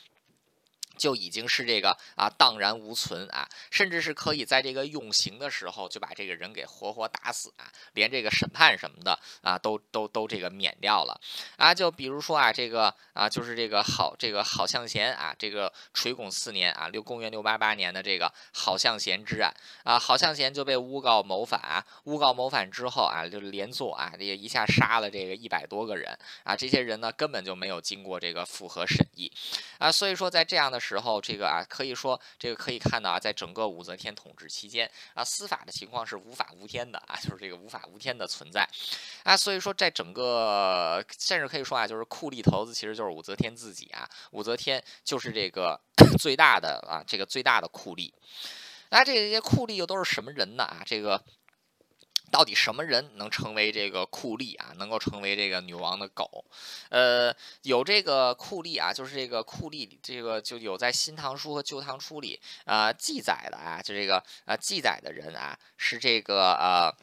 [0.97, 11.19] 就已经是这个啊荡然无存啊，甚至是可以在这个用刑的时候就把这个人给活活打死啊，连这个审判什么的啊都都都这个免掉了
[11.57, 11.73] 啊。
[11.73, 19.53] 就比如说啊这个啊就是这个好这个好向贤啊这个垂拱四年啊六公元六八八年的这个好向贤之案
[19.83, 29.31] 啊好向贤就被诬告谋反啊，诬告谋反之后啊就连坐啊这个一下杀了这个一百多个人啊这些人呢根本就没有经过这个复核审议
[29.77, 30.79] 啊，所以说在这样的。
[30.85, 38.67] 时候，这个啊，可以说这个可以看到啊，在整个武则天统治期间啊，司法的情况是无法无天的啊，就是这个无法无天的存在
[39.23, 45.79] 啊，所以说在整个甚至可以说啊，就是酷吏头子其实就是武则天自己啊，武则天就是这个
[46.19, 48.13] 最大的啊，这个最大的酷吏。
[48.89, 50.83] 那这些酷吏又都是什么人呢啊？
[50.85, 51.19] 这个。
[52.31, 54.73] 到底什么人能成为这个酷吏啊？
[54.77, 56.43] 能够成为这个女王的狗？
[56.89, 57.33] 呃，
[57.63, 66.93] 有这个酷吏啊，就是这个酷吏，这个就有在《新唐书》和《旧唐书》里啊记载的啊，就这个啊记载的人啊，是这个呃。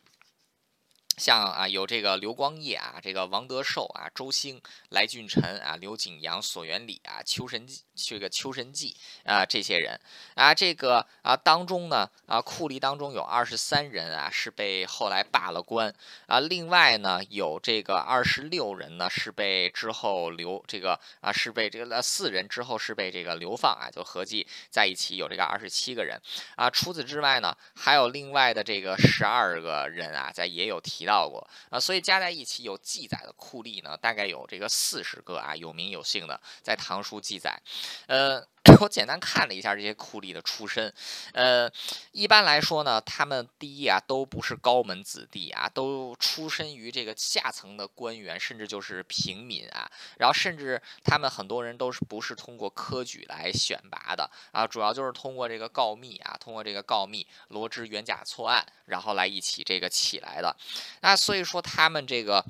[1.18, 10.01] 像啊，有这个刘光业啊，这个王德寿啊，周兴、来俊臣啊，刘景阳、索元礼啊，邱神这个邱神济啊，这些人
[10.35, 15.94] 啊，这个啊当中呢啊，库吏当中有二十三人啊是被后来罢了官
[16.27, 26.18] 啊，另外呢有这个二十六人呢是被之后流这个啊是被这个四人之后是被这个流放啊，就合计在一起有这个二十七个人
[26.57, 26.70] 啊。
[26.70, 31.03] 除此之外呢，还有另外的这个十二个人啊，在也有提。
[31.03, 37.61] 到到过啊，所以加在一起有记载的酷吏呢，大概有这个四十个啊，有名有姓的，在唐书记载，
[38.07, 38.42] 呃。
[38.81, 40.92] 我简单看了一下这些酷吏的出身，
[41.35, 41.70] 呃，
[42.11, 60.57] 一般来说呢，他们第一啊都不是高门子弟啊，都出身于这个下层的官员，甚至就是平民啊，然后甚至他们很多人都是不是通过科举来选拔的啊，主要就是通过这个告密啊，通过这个告密罗织冤假错案，然后来一起这个起来的，
[61.03, 62.44] 那所以说他们这个。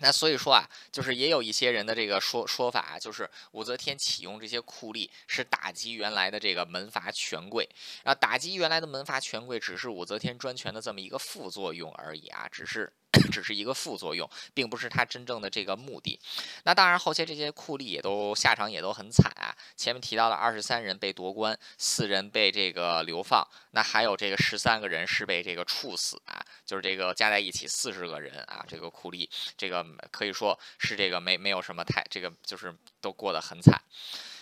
[0.00, 7.68] 那所以说啊，就是也有一些人的这个说说法啊，就是武则天启用这些酷吏是打击原来的这个门阀权贵，
[8.04, 12.92] 啊，打击原来的门阀权贵只是武则天专权的这么一个副作用而已啊，只是。
[13.28, 16.18] 只是一个副作用，并不是他真正的这个目的。
[16.64, 19.54] 那当然，后期这些酷吏也都下场也都很惨啊。
[19.76, 28.64] 前面提到了二十三人被夺官，四人被这个流放，那还有这个十三个人是被这个处死啊，就是这个加在一起四十个人啊。
[28.68, 33.80] 这个酷吏，这个可以说是这个没没有什么太这个，就是都过得很惨。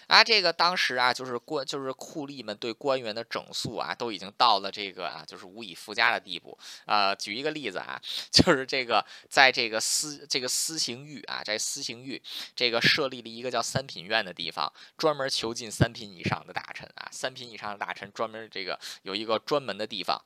[0.08, 6.58] 啊，这个当时啊，就是官，就是酷吏们对官员的整肃啊，都已经到了这个啊，就是无以复加的地步。
[6.86, 8.00] 呃，举一个例子啊，
[8.32, 12.20] 就是这个在这个司这个司刑狱啊，在司刑狱
[12.56, 20.24] 这个设立了一个叫三品院的地方，专门囚禁三品以上的大臣啊，三品以上的大臣专门这个有一个专门的地方。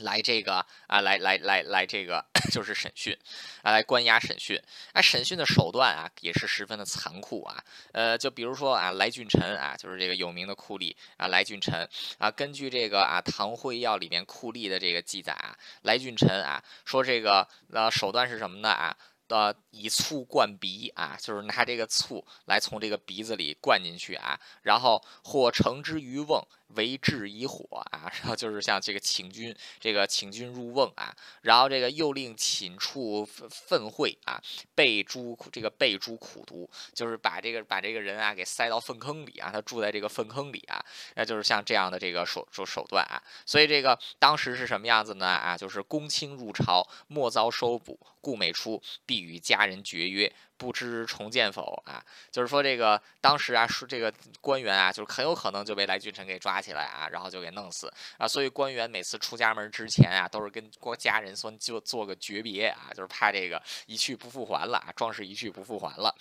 [0.00, 3.16] 来这个啊，来来来来这个 就是审讯，
[3.62, 4.60] 啊，来关押审讯。
[4.92, 7.64] 啊，审讯的手段啊，也是十分的残酷啊。
[7.92, 18.96] 呃，就比如说啊，来俊臣啊，就是这个有名的酷吏啊，来俊臣啊，根据这个啊《唐会要》里面酷吏的这个记载啊，来俊臣啊说这个呃手段是什么呢啊？
[19.28, 26.44] 呃，以醋灌鼻啊，就是拿这个醋来从这个鼻子里灌进去啊，然后或盛之于瓮。
[26.76, 34.40] 为治以火啊，然后就是像这个请君，这个请君入瓮啊，然后这个又令寝处粪秽啊，
[34.74, 40.84] 备诸这个备诸苦毒，就是把这个把这个人啊给塞到粪坑里啊，他住在这个粪坑里啊，
[41.16, 45.56] 那就是像这样的这个手手手段啊，所以这个当时是什么样子呢啊？
[45.56, 50.32] 就是公卿入朝莫遭收捕，故每出必与家人绝约。
[50.60, 52.04] 不知重见否啊？
[52.30, 58.28] 就是说这个当时啊，说这个官员啊，就是很有可能就被来俊臣给抓起来啊，然后就给弄死啊。
[58.28, 66.14] 所以官员每次出家门之前啊，都是跟国家人说就做个诀别啊，就是怕这个一去不复还了啊，壮士一去不复还了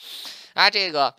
[0.53, 0.69] 啊。
[0.69, 1.13] 这个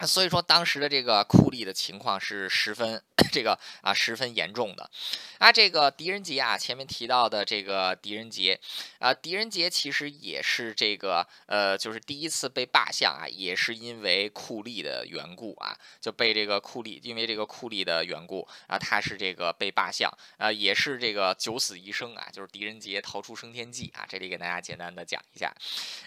[0.00, 3.00] 所以说，当时的这个酷吏的情况是十分
[3.30, 4.90] 这个啊十分严重的。
[5.38, 8.58] 啊，这个狄仁杰啊，前面提到的这个狄仁杰
[8.98, 24.04] 啊，狄仁杰其实也是这个呃，就是第一次被罢相啊，也是因为酷吏的缘故啊，就被这个酷吏，因为这个酷吏的缘故啊，他是这个被罢相啊，也是这个九死一生啊，就是狄仁杰逃出升天记啊。
[24.08, 25.54] 这里给大家简单的讲一下，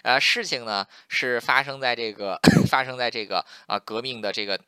[0.02, 3.80] 呃，事情呢是发生在这个 发生在这个啊。
[3.86, 4.60] 革命的这个。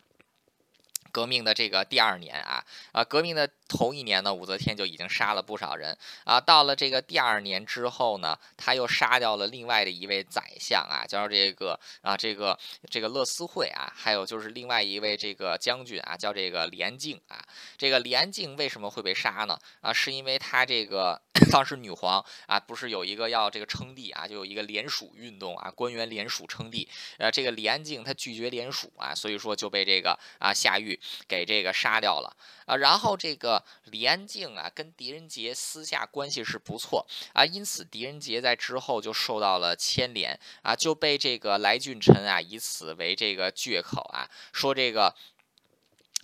[1.18, 6.40] 革命的这个第二年啊，啊，革命的头一年呢，武则天就已经杀了不少人啊。
[6.40, 12.56] 到了这个第二年之后呢，他又杀掉了另外的一位宰相啊，叫这个啊，这个
[12.88, 17.44] 这个乐思惠啊，还有就是另外一位这个将军啊，叫这个李安静啊。
[17.76, 19.58] 这个李安静为什么会被杀呢？
[19.80, 21.20] 啊，是因为他这个
[21.50, 26.88] 当时女皇啊，不是有一个要这个称帝啊，就有一个联署运动啊，官员联署称帝。
[27.18, 30.98] 呃，这个李安静他拒绝联署啊，所以说就被这个啊下狱。
[31.26, 32.36] 给这个杀掉了。
[32.66, 37.06] 啊，然后这个李安静啊，跟狄仁杰私下关系是不错。
[37.32, 40.38] 啊，因此狄仁杰在之后就受到了牵连。
[40.62, 45.14] 啊，就被这个来俊臣啊以此为这个借口啊，说这个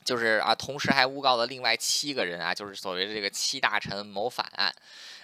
[0.04, 4.74] 就是啊，同时还诬告了另外七个人啊，就是所谓的这个七大臣谋反案。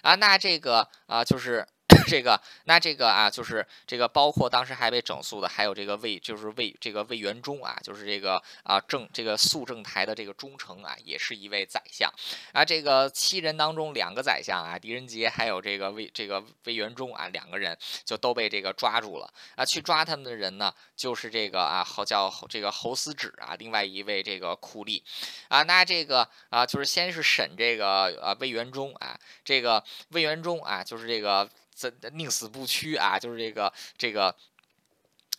[0.03, 1.67] 啊，那这个啊就是。
[2.07, 12.13] 这个，那这个啊，就是这个，包括当时还被整肃的，还有这个魏，就是魏这个魏元忠啊，就是这个啊正这个肃正台的这个忠诚啊，也是一位宰相
[12.53, 12.65] 啊。
[12.65, 19.65] 这个七人当中，两个宰相啊，狄仁杰还有这个魏这个魏元忠啊，两个人就都被这个抓住了啊。
[19.65, 25.03] 去抓他们的人呢，就是这个啊，好叫这个侯思止啊，另外一位这个酷吏
[25.49, 25.63] 啊。
[25.63, 31.49] 那这个啊，就是先是审这个啊魏元忠啊，这个魏元忠啊，就是这个。
[32.13, 33.19] 宁死不屈啊！
[33.19, 34.35] 就是这个这个。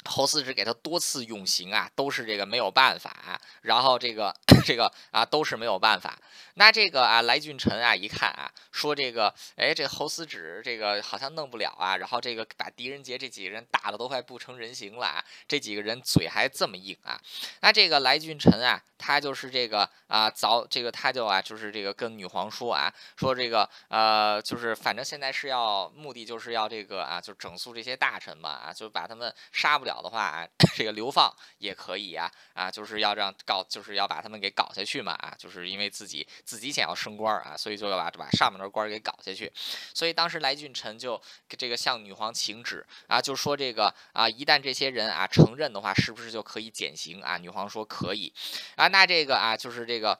[0.06, 4.36] 侯思止给他多次用刑啊，都是这个没有办法，啊然后这个
[4.66, 6.18] 这个啊都是没有办法。
[6.56, 17.20] 那这个啊来俊臣啊一看啊，说这个哎这侯思止这个好像弄不了啊，然后这个把狄仁杰这几个人打的都快不成人形了啊，这几个人嘴还这么硬啊。
[17.62, 29.91] 那这个来俊臣啊，他就是这个啊早这个他就啊就是这个跟女皇说啊，说这个呃就是反正现在是要目的就是要这个啊就整肃这些大臣嘛啊就把他们杀不了。
[29.92, 39.52] 了的话啊， 这个流放也可以啊啊，就是要让搞，就是要把他们给搞下去嘛啊，就是因为自己自己想要升官啊，所以就要把把上面的官给搞下去。
[39.94, 47.38] 所以当时来俊臣就这个向女皇请旨啊，就说这个啊，一旦这些人啊承认的话，是不是就可以减刑啊？
[47.38, 48.34] 女皇说可以
[48.76, 50.20] 啊，那这个啊，就是这个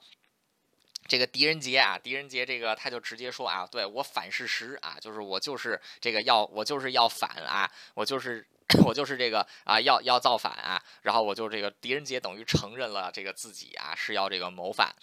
[1.08, 8.48] 这个狄仁杰啊，狄仁杰这个他就直接说啊，对我反事实啊，就是我就是这个要我就是要反啊，我就是。
[8.84, 14.94] 我就是这个啊，要要造反啊，然后我就这个狄仁杰等于承认了这个自己啊是要这个谋反，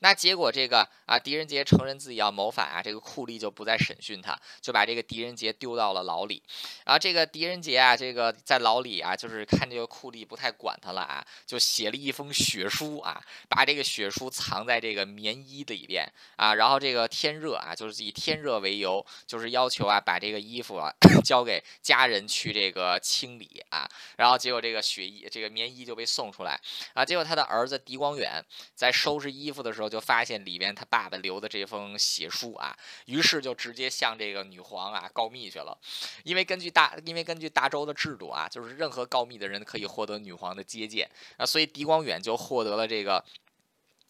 [0.00, 6.42] 那结果这个啊狄仁杰承认自己要谋反啊，这个酷吏就不再审讯他，就把这个狄仁杰丢到了牢里，
[6.84, 20.92] 然后这个狄仁杰啊，这个在牢里啊，就是看这个酷吏不太管他了啊，就写了一封血书啊，把这个血书藏在这个棉衣里边啊，然后这个天热啊，就是以天热为由，就是要求啊把这个衣服啊
[21.24, 23.00] 交给家人去这个。
[23.12, 23.86] 清理啊，
[24.16, 26.58] 然后结果这个血衣、这个棉衣就被送出来
[26.94, 27.04] 啊。
[27.04, 28.42] 结果他的儿子狄光远
[28.74, 35.78] 在收拾衣服的时候，就发现里边他爸爸留的这封血书啊，于是就直接向这个女皇啊告密去了。
[36.24, 43.22] 因为根据大，因为根据大周的制度啊，就是任何告密的人可以获得女皇的接见啊，所以狄光远就获得了这个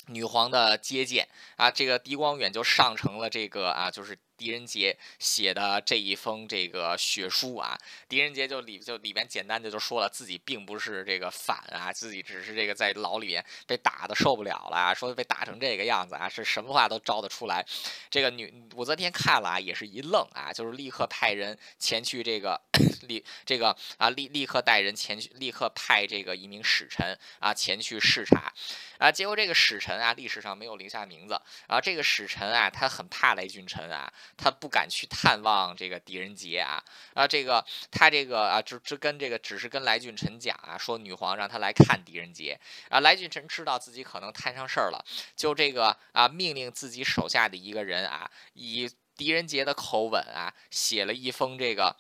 [0.07, 1.69] 女皇的接见啊。
[1.69, 4.17] 这个狄光远就上成了这个啊，就是。
[4.43, 7.79] 狄仁杰写的这一封这个血书啊，
[8.09, 17.65] 狄仁杰就里就里边简单的就说了自己并不是这个反啊，自己只是这个在牢里边被打的受不了了，说被打成这个样子啊，是什么话都招得出来。
[18.11, 22.61] 这个女武则天看了啊，也是一愣啊，就是立刻派人前去这个
[23.03, 28.53] 立这个啊立立刻带人前去，立刻派这个一名使臣啊前去视察
[28.99, 29.13] 啊。
[29.13, 34.13] 结果这个使臣啊，历史上没有留下名字啊，这个使臣啊，他很怕雷俊臣啊。
[34.37, 36.83] 他不敢去探望这个狄仁杰啊
[37.15, 42.59] 啊，这个他这个啊，只只跟这个只是跟来俊臣讲啊，说女皇让他来看狄仁杰
[42.89, 43.01] 啊。
[43.01, 45.05] 来俊臣知道自己可能摊上事儿了，
[45.37, 51.97] 就这个啊，命令自己手下的一个人啊，以狄仁杰的口吻啊，写了一封这个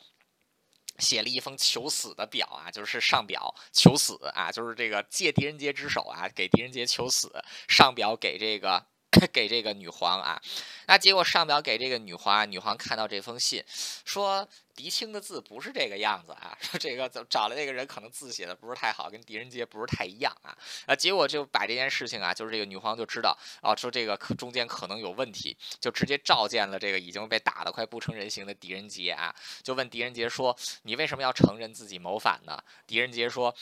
[0.99, 8.87] 写了一封求死的表啊，就是上表求死啊，就是这个借狄仁杰之手啊，给狄仁杰求死，上表给这个。
[9.33, 10.41] 给这个女皇啊。
[10.87, 13.65] 那结果上表给这个女皇，女皇看到这封信，
[14.05, 20.57] 说狄青的字不是这个样子啊，说这个找的那个人可能字写的不是太好，跟狄仁杰不是太一样啊。
[20.87, 33.55] 啊，结果就把这件事情啊，就是这个女皇就知道啊，说这个中间可能有问题，就直接召见了这个已经被打得快不成人形的狄仁杰啊，就问狄仁杰说：“你为什么要承认自己谋反呢？”狄仁杰说。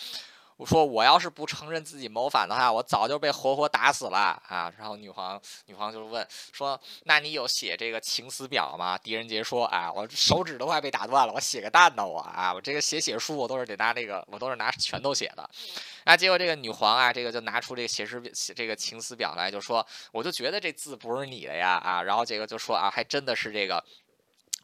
[0.61, 4.71] 我说我要是不承认自己谋反的话，我早就被活活打死了啊！
[4.77, 12.53] 然后女皇女皇就问说：“那你有写这个情思表吗？”狄仁杰说：“啊，我手指都快被打断了，我写个蛋呢我啊！
[12.53, 15.49] 我这个写写书我都是得拿这个，我都是拿拳头写的。”
[16.05, 23.83] 啊，结果这个女皇啊，这个就拿出这个写诗写这个情思表来，就说：“我就觉得这字不是你的呀啊！”然后这个就说啊，还真的是这个。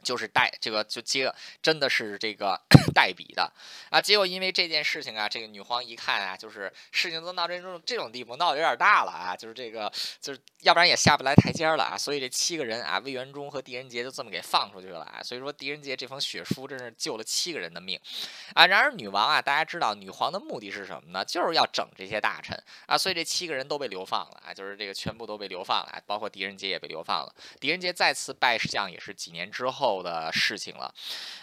[0.03, 1.33] 就是代这个就接
[1.63, 2.61] 真的是这个
[2.95, 3.53] 代笔的
[3.91, 17.99] 啊，结果因为这件事情啊，这个女皇一看啊，就是事情都闹这种这种地步，闹得有点大了啊，就是这个就是要不然也下不来台阶了啊，所以这七个人啊，魏元忠和狄仁杰就这么给放出去了啊，所以说狄仁杰这封血书真是救了七个人的命
[18.55, 18.67] 啊。
[18.67, 21.25] 然而女王啊，大家知道女皇的目的是什么呢？
[21.25, 27.35] 就是要整这些大臣啊，所以这七个人都被流放了啊，就是这个全部都被流放了，包括狄仁杰也被流放了。
[27.59, 29.86] 狄仁杰再次拜相也是几年之后。
[29.87, 30.93] 后的事情了，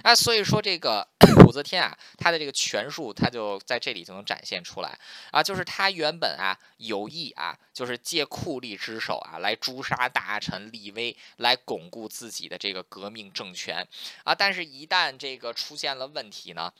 [0.04, 1.08] 那，所以说这个
[1.48, 5.00] 武则天啊，她的这个权术，她就在这里就能展现出来
[5.32, 13.88] 啊，就是她原本啊有意啊，就是借酷吏之手啊，来诛杀大臣立威，来巩固自己的这个革命政权
[14.26, 16.74] 啊，但是，一旦这个出现了问题呢？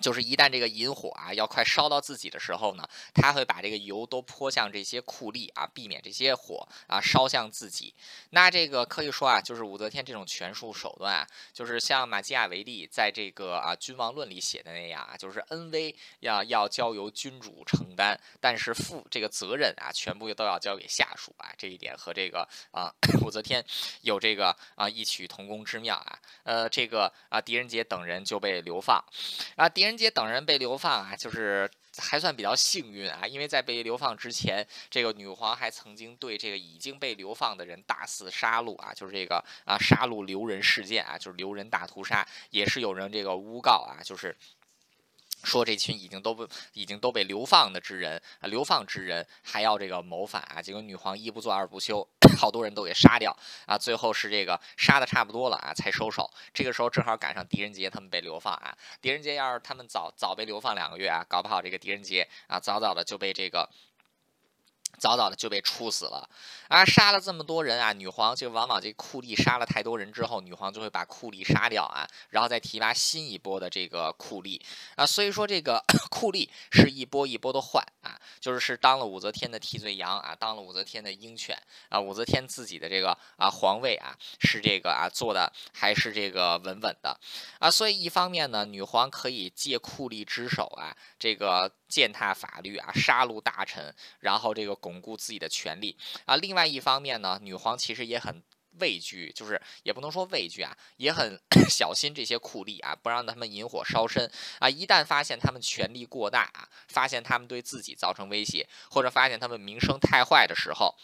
[0.00, 7.92] 就是一旦这个引火啊要快烧到自己的时候呢，他会把这个油都泼向这些酷吏啊，避免这些火啊烧向自己。
[8.30, 21.52] 那这个可以说啊，就是武则天这种权术手段啊，就是像马基雅维利在这个啊《君王论》里写的那样啊，就是恩威要要交由君主承担，但是负这个责任啊，全部都要交给下属啊。
[21.58, 22.92] 这一点和这个啊
[23.24, 23.64] 武则天
[24.02, 26.18] 有这个啊异曲同工之妙啊。
[26.44, 29.02] 呃，这个啊狄仁杰等人就被流放
[29.56, 29.87] 啊狄仁。
[29.88, 44.36] 狄仁杰等人被流放啊，就是还算比较幸运啊，因为在被流放之前，这个女皇还曾经对这个已经被流放的人大肆杀戮啊，就是这个啊杀戮留人事件啊，就是留人大屠杀，也是有人这个诬告啊，就是。
[45.44, 52.06] 说这群已经都不已经都被流放的之人，流放之人还要这个谋反啊，结果女皇一不做二不休，
[52.38, 53.34] 好多人都给杀掉
[53.66, 56.28] 啊，最后是这个杀的差不多了啊，才收手。
[56.52, 63.68] 这个时候正好赶上狄仁杰他们被流放啊，狄仁杰要是他们早早被流放两个月啊，搞不好这个狄仁杰啊，早早的就被这个。
[64.98, 66.28] 早早的就被处死了
[66.68, 66.84] 啊！
[66.84, 74.60] 杀了这么多人啊，女皇就往往这酷吏杀了太多人之后，女皇就会把酷吏杀掉啊，然后再提拔新一波的这个酷吏
[74.96, 75.06] 啊。
[75.06, 81.56] 所以说这个 酷吏是一波一波的换啊，就是是当了武则天的替罪羊啊，当了武则天的鹰犬
[81.88, 87.18] 啊，武则天自己的这个啊皇位啊是这个啊做的还是这个稳稳的
[87.60, 87.70] 啊。
[87.70, 94.76] 所以一方面呢，女皇可以借酷吏之手啊，这个践踏法律啊，杀戮大臣，然后这个。
[94.88, 96.36] 巩固自己的权利啊！
[96.36, 98.42] 另外一方面呢，女皇其实也很
[98.80, 104.30] 畏惧，就是也不能说畏惧啊，也很 小心这些酷吏啊，不让他们引火烧身
[104.60, 104.70] 啊。
[104.70, 110.96] 一旦发现他们权力过大啊，发现他们对自己造成威胁，或者发现他们名声太坏的时候，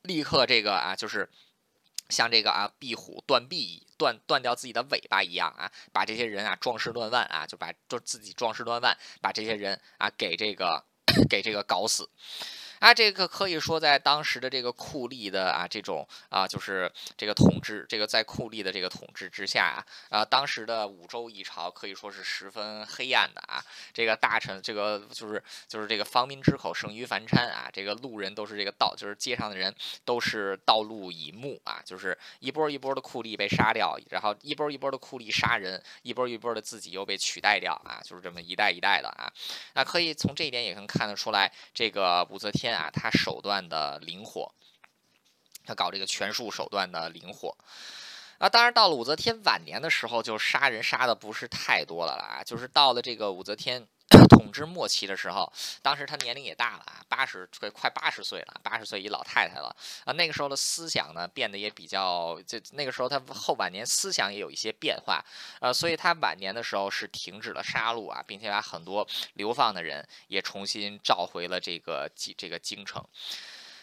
[0.00, 1.28] 立刻这个啊，就是
[2.08, 10.84] 像这个啊，壁虎断臂断断掉自己的尾巴一样啊，把这些人啊壮士断腕啊，就把就自己壮士断腕，把这些人啊给这个
[11.28, 12.08] 给这个搞死。
[12.82, 23.62] 啊，这个可以说在当时的这个酷吏的啊这种啊，就是这个统治，这个在酷吏的这个统治之下啊，啊，当时的五州一朝可以说是十分黑暗的啊。
[23.94, 29.72] 这个大臣，这个就是就是这个方民之口生于凡参啊，这个路人都是这个道，就是街上的人
[30.04, 39.32] 都是道路以目啊，就是一波一波的酷吏被杀掉，然后一波一波的酷吏杀人，一波一波的自己又被取代掉啊，就是这么一代一代的啊。
[39.74, 42.71] 那可以从这一点也能看得出来，这个武则天。
[42.72, 44.52] 啊，他手段的灵活，
[45.64, 47.56] 他搞这个权术手段的灵活
[48.38, 48.48] 啊。
[48.48, 52.42] 当然，到了武则天晚年的时候，就杀人杀的不是太多了啦。
[52.44, 53.86] 就是到了这个武则天
[54.28, 55.50] 统治末期的时候，
[55.80, 60.12] 当时他年龄也大了啊，八十快快八十岁了，八十岁一老太太了啊。
[60.12, 65.24] 那个时候的思想呢，变得也比较，就那个时候他后晚年思想也有一些变化
[65.60, 73.04] 呃，所以他晚年的时候是停止了杀戮啊，并且把很多流放的人也重新召回了这个京这个京城。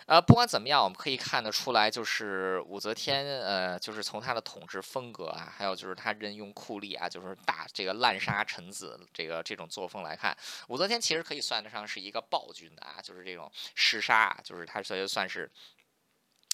[0.09, 10.35] 呃，不管怎么样，我们可以看得出来，就是武则天，呃，就是从她的统治风格啊，还有就是她任用酷吏啊，就是大这个滥杀臣子这个这种作风来看，
[10.69, 15.47] 武则天其实可以算得上是一个暴君的啊，就是这种弑杀，就是她所以算是。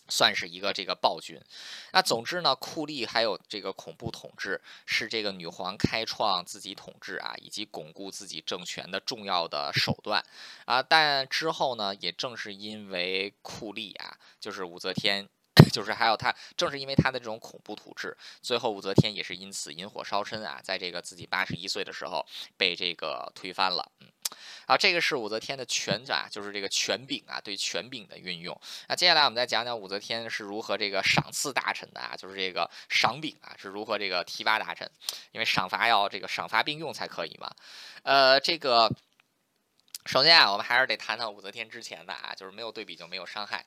[0.07, 1.41] 算是一个这个暴君，
[1.91, 10.23] 那总之呢，酷吏还有这个恐怖统治是这个女皇开创自己统治啊，以及巩固自己政权的重要的手段
[10.65, 10.81] 啊。
[10.83, 15.27] 但之后呢，也正是因为酷吏啊，就是武则天，
[15.73, 22.25] 就是还有他，正是因为他的这种恐怖统治，最后武则天也是因此引火烧身啊，在这个自己八十一岁的时候
[22.57, 24.07] 被这个推翻了，嗯。
[24.65, 28.59] 啊，这个是武则天的权啊，就是这个权柄啊，对权柄的运用。
[28.88, 34.89] 那接下来我们再讲讲武则天是如何这个赏赐大臣的啊，就是这个赏柄啊，是如何这个提拔大臣，
[35.32, 37.51] 因为赏罚要这个赏罚并用才可以嘛。
[38.03, 38.91] 呃，这个
[40.05, 43.65] 首先啊，我们还是得谈谈武则天之前的啊，就是没有对比就没有伤害。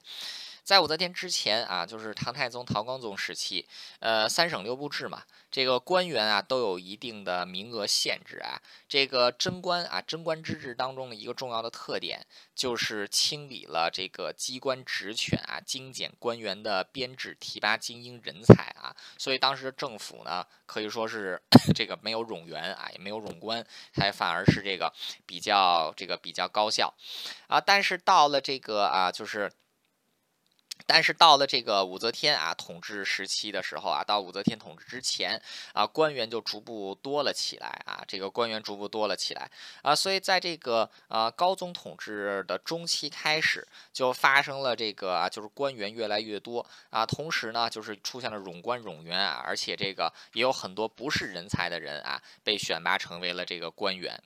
[0.69, 3.67] 在武则天之前啊，就是唐太宗、唐光宗时期，
[4.01, 8.61] 呃，三省六部制嘛，这个官员啊都有一定的名额限制啊。
[8.87, 12.23] 这个贞观啊，贞观之治当中的一个重要的特点
[12.55, 18.95] 就是清理了这个机关职权啊，精简官员的编制，提拔精英人才啊。
[19.17, 21.43] 所以当时的政府呢，可以说是
[21.75, 24.93] 这个没有冗员啊，也没有冗官，还反而是这个
[25.25, 26.93] 比较这个比较高效
[27.47, 27.59] 啊。
[27.59, 29.51] 但是到了这个啊，就是。
[30.87, 35.41] 但是到了这个武则天啊统治时期的时候啊，到武则天统治之前
[35.73, 39.51] 啊，官员就逐步多了起来啊，这个官员逐步多了起来。
[39.83, 46.65] 啊，所以在这个呃高宗统治的中期开始，就发生了这个啊，就是官员越来越多。
[46.91, 54.19] 啊，同时呢，就是出现了冗官冗员啊，而且这个也有很多不是人才的人啊，被选拔成为了这个官员。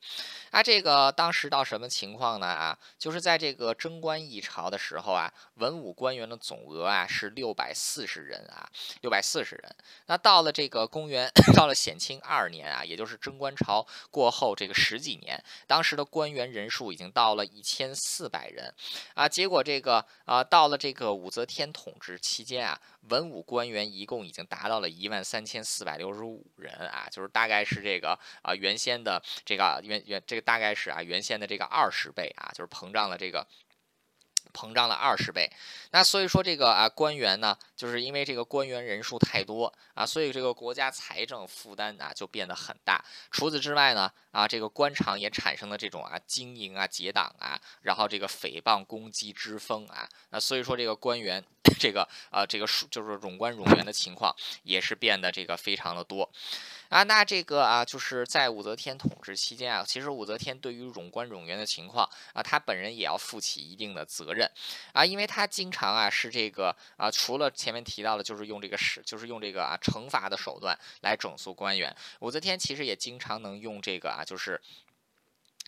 [0.50, 2.78] 啊，这个当时到什么情况呢啊？
[2.98, 8.68] 就是在这个贞观一朝的时候啊，文武官员的总额啊是六百四十人啊，
[9.00, 9.76] 六百四十人。
[10.06, 18.74] 那到了这个公元，到了显庆二年啊，也就是贞观朝过后这个十几年，当时的官员人数已经到了一千四百人
[19.14, 19.28] 啊。
[19.28, 22.78] 结果这个啊，到了这个武则天统治期间啊，
[23.08, 33.46] 文武官员一共已经达到了一万三千四百六十五人啊，就是大概是这个啊原先的这个原原这个大概是啊原先的这个二十倍啊，就是膨胀了这个。
[34.52, 35.50] 膨胀了二十倍，
[35.90, 43.04] 那所以说这个啊官员呢，就是因为这个官员人数太多啊，所以这个国家财政负担啊就变得很大。
[43.30, 51.42] 除此之外呢，啊这个官场也产生了这种啊经营啊结党啊，然后这个诽谤攻击之风啊，那所以说这个官员
[51.78, 56.30] 这个啊这个数就是冗官冗员的情况也是变得这个非常的多。
[56.92, 64.46] 啊，那这个啊，就是在武则天统治期间啊，其实武则天对于冗官冗员的情况啊，她本人也要负起一定的责任
[64.92, 74.60] 啊，因为她经常啊是这个啊，除了前面提到的，就是用这个使，就是用这个啊惩罚的手段来整肃官员，武则天其实也经常能用这个啊，就是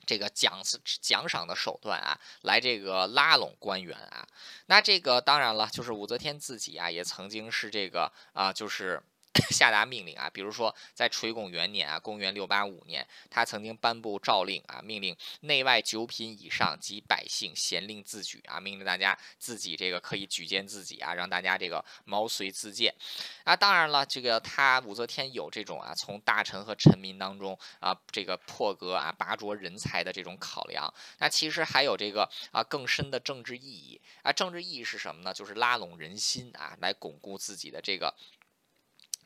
[0.04, 0.60] 这个奖
[1.00, 4.28] 奖赏的手段啊，来这个拉拢官员啊。
[4.66, 9.02] 那这个当然了，就是武则天自己啊，也曾经是这个啊，就是。
[9.50, 22.94] 下达命令啊，比如说在垂拱元年啊，公元六八五年，他曾经颁布诏令啊，命令内外九品以上及百姓贤令自举啊，命令大家自己这个可以举荐自己啊，让大家这个毛遂自荐
[23.42, 23.56] 啊。
[23.56, 30.94] 当然了，这个他武则天有这种啊，从大臣和臣民当中啊，这个破格啊，拔擢人才的这种考量。
[31.18, 35.34] 那其实还有这个啊更深的政治意义啊，政治意义是什么呢？
[35.34, 38.14] 就是拉拢人心啊，来巩固自己的这个。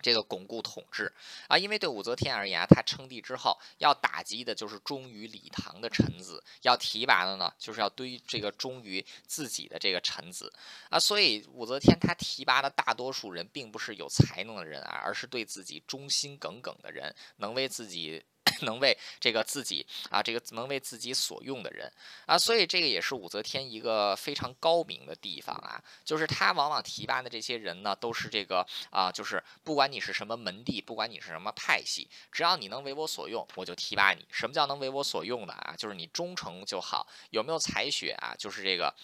[0.01, 1.13] 这个巩固统治
[1.49, 10.53] 啊，因为对武则天而言，她称帝之后要打击的就是忠于李唐的臣子，要提拔的呢，就是要对这个忠于自己的这个臣子
[10.91, 10.99] 啊。
[10.99, 18.25] 所以武则天她提拔的大多数人，并不是有才能的人啊，而是对自己忠心耿耿的人，能为自己。
[18.63, 21.91] 能为这个自己啊，这个能为自己所用的人
[22.27, 34.27] 啊，所以这个也是武则天一个非常高明的地方啊，就是他往往提拔的这些人呢，都是这个啊，就是不管你是什么门第，不管你是什么派系，只要你能为我所用，我就提拔你。
[34.31, 35.75] 什么叫能为我所用的啊？
[35.77, 38.35] 就是你忠诚就好，有没有才学啊？
[38.39, 38.95] 就是这个。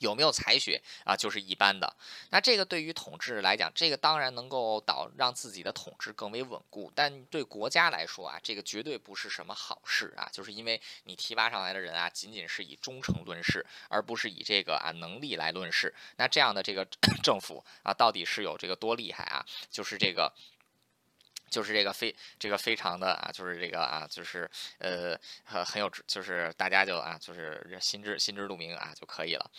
[0.00, 1.16] 有没有才学啊？
[1.16, 1.96] 就是一般的。
[2.30, 10.28] 那这个对于统治来讲，这个当然能够导让自己的统治更为稳固，但对国家来说啊，这个绝对不是什么好事啊。
[10.32, 15.94] 就是因为你提拔上来的人啊，仅仅是以忠诚论事，而不是以这个啊能力来论事。
[16.16, 16.86] 那这样的这个
[17.22, 19.44] 政府啊，到底是有这个多厉害啊？
[19.70, 20.32] 就是这个。
[21.48, 29.50] 就是这个非这个非常的啊，就是这个啊，就是呃很很有，就是大家就啊，就是心知心知肚明啊就可以了。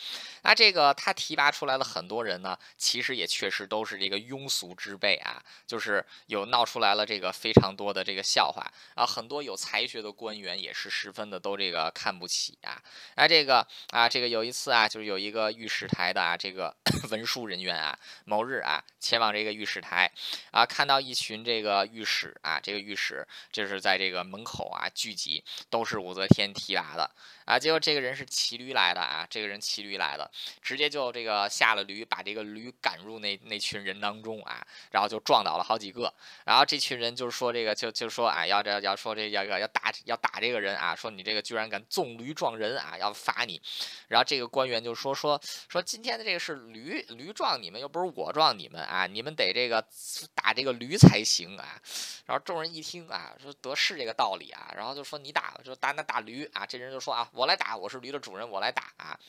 [0.43, 12.81] 那这个他提拔出来了很多人呢，其实也确实都是这个庸俗之辈啊，就是有闹出来了这个非常多的这个笑话啊，很多有才学的官员也是十分的都这个看不起啊。
[13.15, 16.75] 那这个啊，这个有一次啊，就是有一个御史台的啊这个
[17.09, 20.11] 文书人员啊，某日啊前往这个御史台
[20.51, 21.76] 啊，看到一群这个。
[21.85, 27.09] 御史啊，这个御史就是在这个门口啊聚集，都是武则天提拔的
[27.45, 27.57] 啊。
[27.57, 30.29] 结果这个人是骑驴来的啊，这个人骑驴来的，
[30.61, 36.13] 直接就这个下了驴，把这个驴赶入那那群人当中啊，然后就撞倒了好几个。
[36.45, 43.61] 然后这群人就是说这个就就说啊，要这要说这要要要打要打这个人啊，说你这个居然敢纵驴撞人啊，要罚你。
[44.07, 49.83] 然后这个官员就说说说今天的这个是驴驴撞你们，又不是我撞你们啊，你们得这个
[50.35, 51.66] 打这个驴才行啊。
[51.67, 51.81] 啊
[52.25, 56.65] 然后众人一听啊，说得是这个道理啊，然后就说你打，就打那打驴啊。
[56.65, 59.19] 这人就说啊，我来打，我是驴的主人，我来打啊。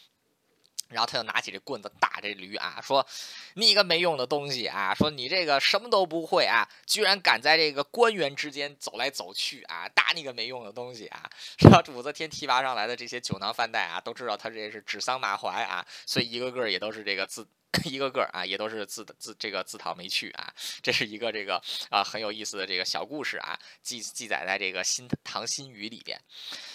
[0.89, 3.07] 然后他就拿起这棍子打这驴啊，说
[3.55, 11.29] 你个没用的东西啊，说你这个什么都不会啊，居然敢在这个官员之间走来走去啊，打你个没用的东西啊。
[11.61, 17.47] 然后武则天提拔上来的这些酒囊饭袋啊，都知道他这是指桑骂槐啊，所以一个个也都是这个自。
[17.85, 20.53] 一个个啊，也都是自自这个自讨没趣啊，
[20.83, 26.19] 这是一个这个啊很有意思的这个小故事啊，记记载在这个《新唐新语》里边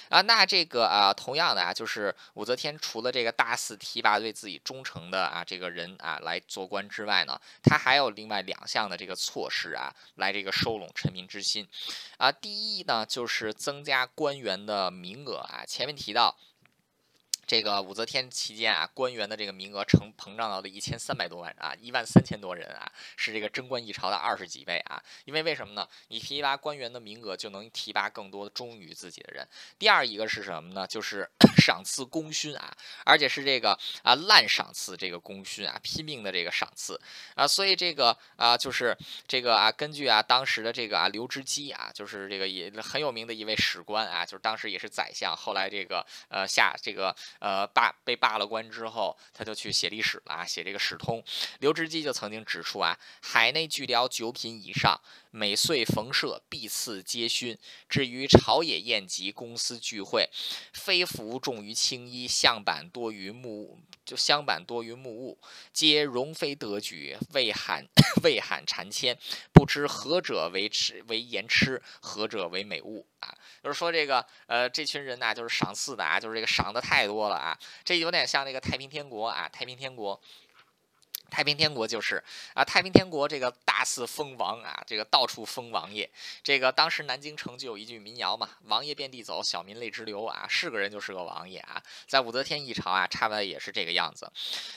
[0.09, 0.21] 啊。
[0.21, 11.67] 那这个啊，同样的啊，就是武则天除了这个大肆提拔对自己忠诚的啊这个人啊来做官之外呢，他还有另外两项的这个措施啊，来这个收拢臣民之心
[12.17, 12.31] 啊。
[12.31, 15.65] 第一呢，就是增加官员的名额啊。
[15.65, 16.37] 前面提到。
[17.45, 25.03] 这个武则天期间啊，官员的这个名额成膨胀到了一千三百多万啊，一万三千多人啊，是这个贞观一朝的二十几倍啊。
[25.25, 25.87] 因为为什么呢？
[26.07, 29.47] 你提拔官员的名额，就能提拔更多忠于自己的人。
[29.77, 30.87] 第二一个是什么呢？
[30.87, 31.29] 就是
[31.61, 32.75] 赏赐功勋啊，
[33.05, 36.99] 而且是这个啊滥赏赐这个功勋啊，拼命的这个赏赐
[37.35, 37.45] 啊。
[37.45, 47.13] 所以这个啊，就是这个啊，根据啊当时的这个啊刘知基啊，就是这个也很有名的一位史官啊，就是当时也是宰相，后来这个呃下这个。
[47.39, 51.23] 呃，罢被罢了官之后，他就去写历史了啊，写这个史通。
[51.59, 54.99] 刘知基就曾经指出啊，海内巨辽九品以上，
[55.31, 57.57] 每岁逢社必赐皆勋。
[57.89, 60.29] 至于朝野宴集、公司聚会，
[60.73, 65.37] 非服重于青衣，相板多于木，就相板多于木物，
[65.71, 67.85] 皆容非得举，未罕
[68.23, 69.17] 未罕缠纤，
[69.53, 73.33] 不知何者为痴为言痴，何者为美物啊。
[73.63, 80.19] 就是说这个呃，这群人呐，就是赏赐的啊，就是这个赏的太多了啊，这有点像那个太平天国啊，太平天国。
[81.29, 86.07] 太平天国就是啊，太平天国这个大肆封王啊，这个到处封王爷。
[86.43, 91.81] 这个当时南京城就有一句民谣嘛：“王爷遍地走，小民泪直流啊。”是个人就是个王爷啊。
[92.07, 94.31] 在武则天一朝啊，差不多也是这个样子。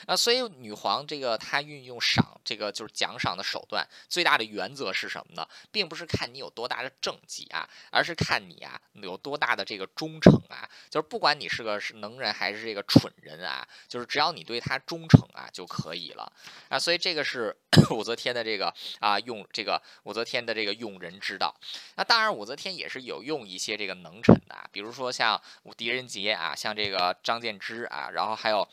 [0.07, 5.47] 啊，所以女皇这个她运用赏这个就是奖赏的手段，最大的原则是什么呢？
[5.71, 10.67] 并不是看你有多大的政绩啊，而是看你啊有多大的这个忠诚啊。
[10.89, 16.33] 就是不管你是个是能人还是这个蠢人啊，就是只要你对他忠诚啊就可以了。
[16.69, 17.55] 啊，所以这个是
[17.91, 21.55] 武则天的这个啊，用这个武则天的这个用人之道。
[21.95, 25.41] 那当然，武则天也是有用一些这个能臣的，比如说像
[25.75, 28.67] 狄仁杰啊，像这个张建之啊，然后还有。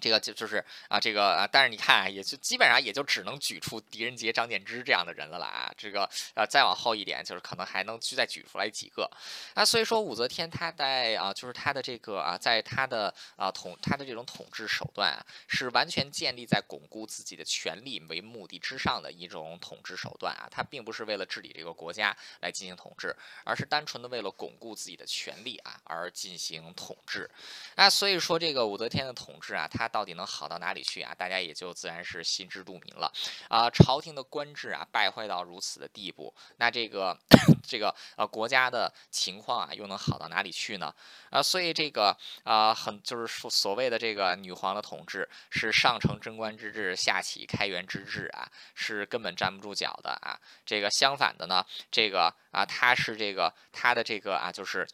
[0.00, 5.72] 这个就就是啊，这个啊，但是你看啊，也就基本上也就只能举出狄仁杰、张柬之这样的人了啦啊。
[5.76, 9.10] 这个呃，再往后一点，就是可能还能去再举出来几个。
[9.54, 20.48] 那所以说，武则天她在啊，就是她的这个啊，在她的啊统她的这种统治手段啊，是完全建立在巩固自己的权力为目的之上的一种统治手段啊。
[20.50, 27.28] 她并不是为了治理这个国家来进行统治，而是单纯的为了巩固自己的权力啊而进行统治。
[27.76, 31.14] 那所以说，这个武则天的统治啊，她到底能好到哪里去啊？
[31.14, 33.12] 大家也就自然是心知肚明了
[33.48, 33.68] 啊。
[33.68, 37.18] 朝廷的官制啊败坏到如此的地步，那这个
[37.62, 40.94] 这个呃国家的情况啊又能好到哪里去呢？
[41.30, 50.38] 啊，所以这个啊很就是说所谓的这个女皇的统治是上承贞观之治，下启开元之治啊，是根本站不住脚的啊。
[50.64, 54.86] 这个相反的呢，这个啊她是这个她的这个啊就是。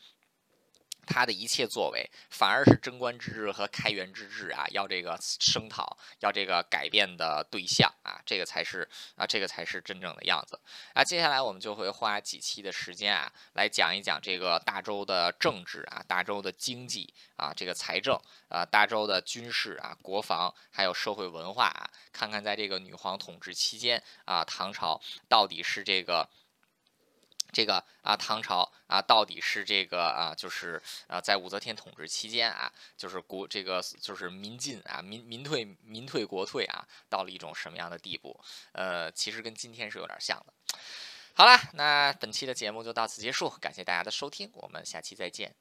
[1.07, 10.61] 他的一切作为，反而是贞观之治和开元之治啊，要这个声讨，要这个改变的对象啊，这个才是啊，这个才是真正的样子
[10.95, 11.05] 啊。
[11.05, 26.29] 接下来我们就会花几期的时间啊，来讲一讲这个大周的政治啊，大周的经济啊，这个财政啊，大周的军事啊，国防还有社会文化啊，看看在这个女皇统治期间啊，唐朝到底是这个。
[27.53, 38.39] 这个啊，唐朝啊，到底是这个啊，就是啊，在武则天统治期间啊，就是国这个就是民进啊，民民退民退国退啊，到了一种什么样的地步？
[38.73, 40.53] 呃，其实跟今天是有点像的。
[41.35, 45.55] 好了，那本期的节目就到此结束，感谢大家的收听，我们下期再见。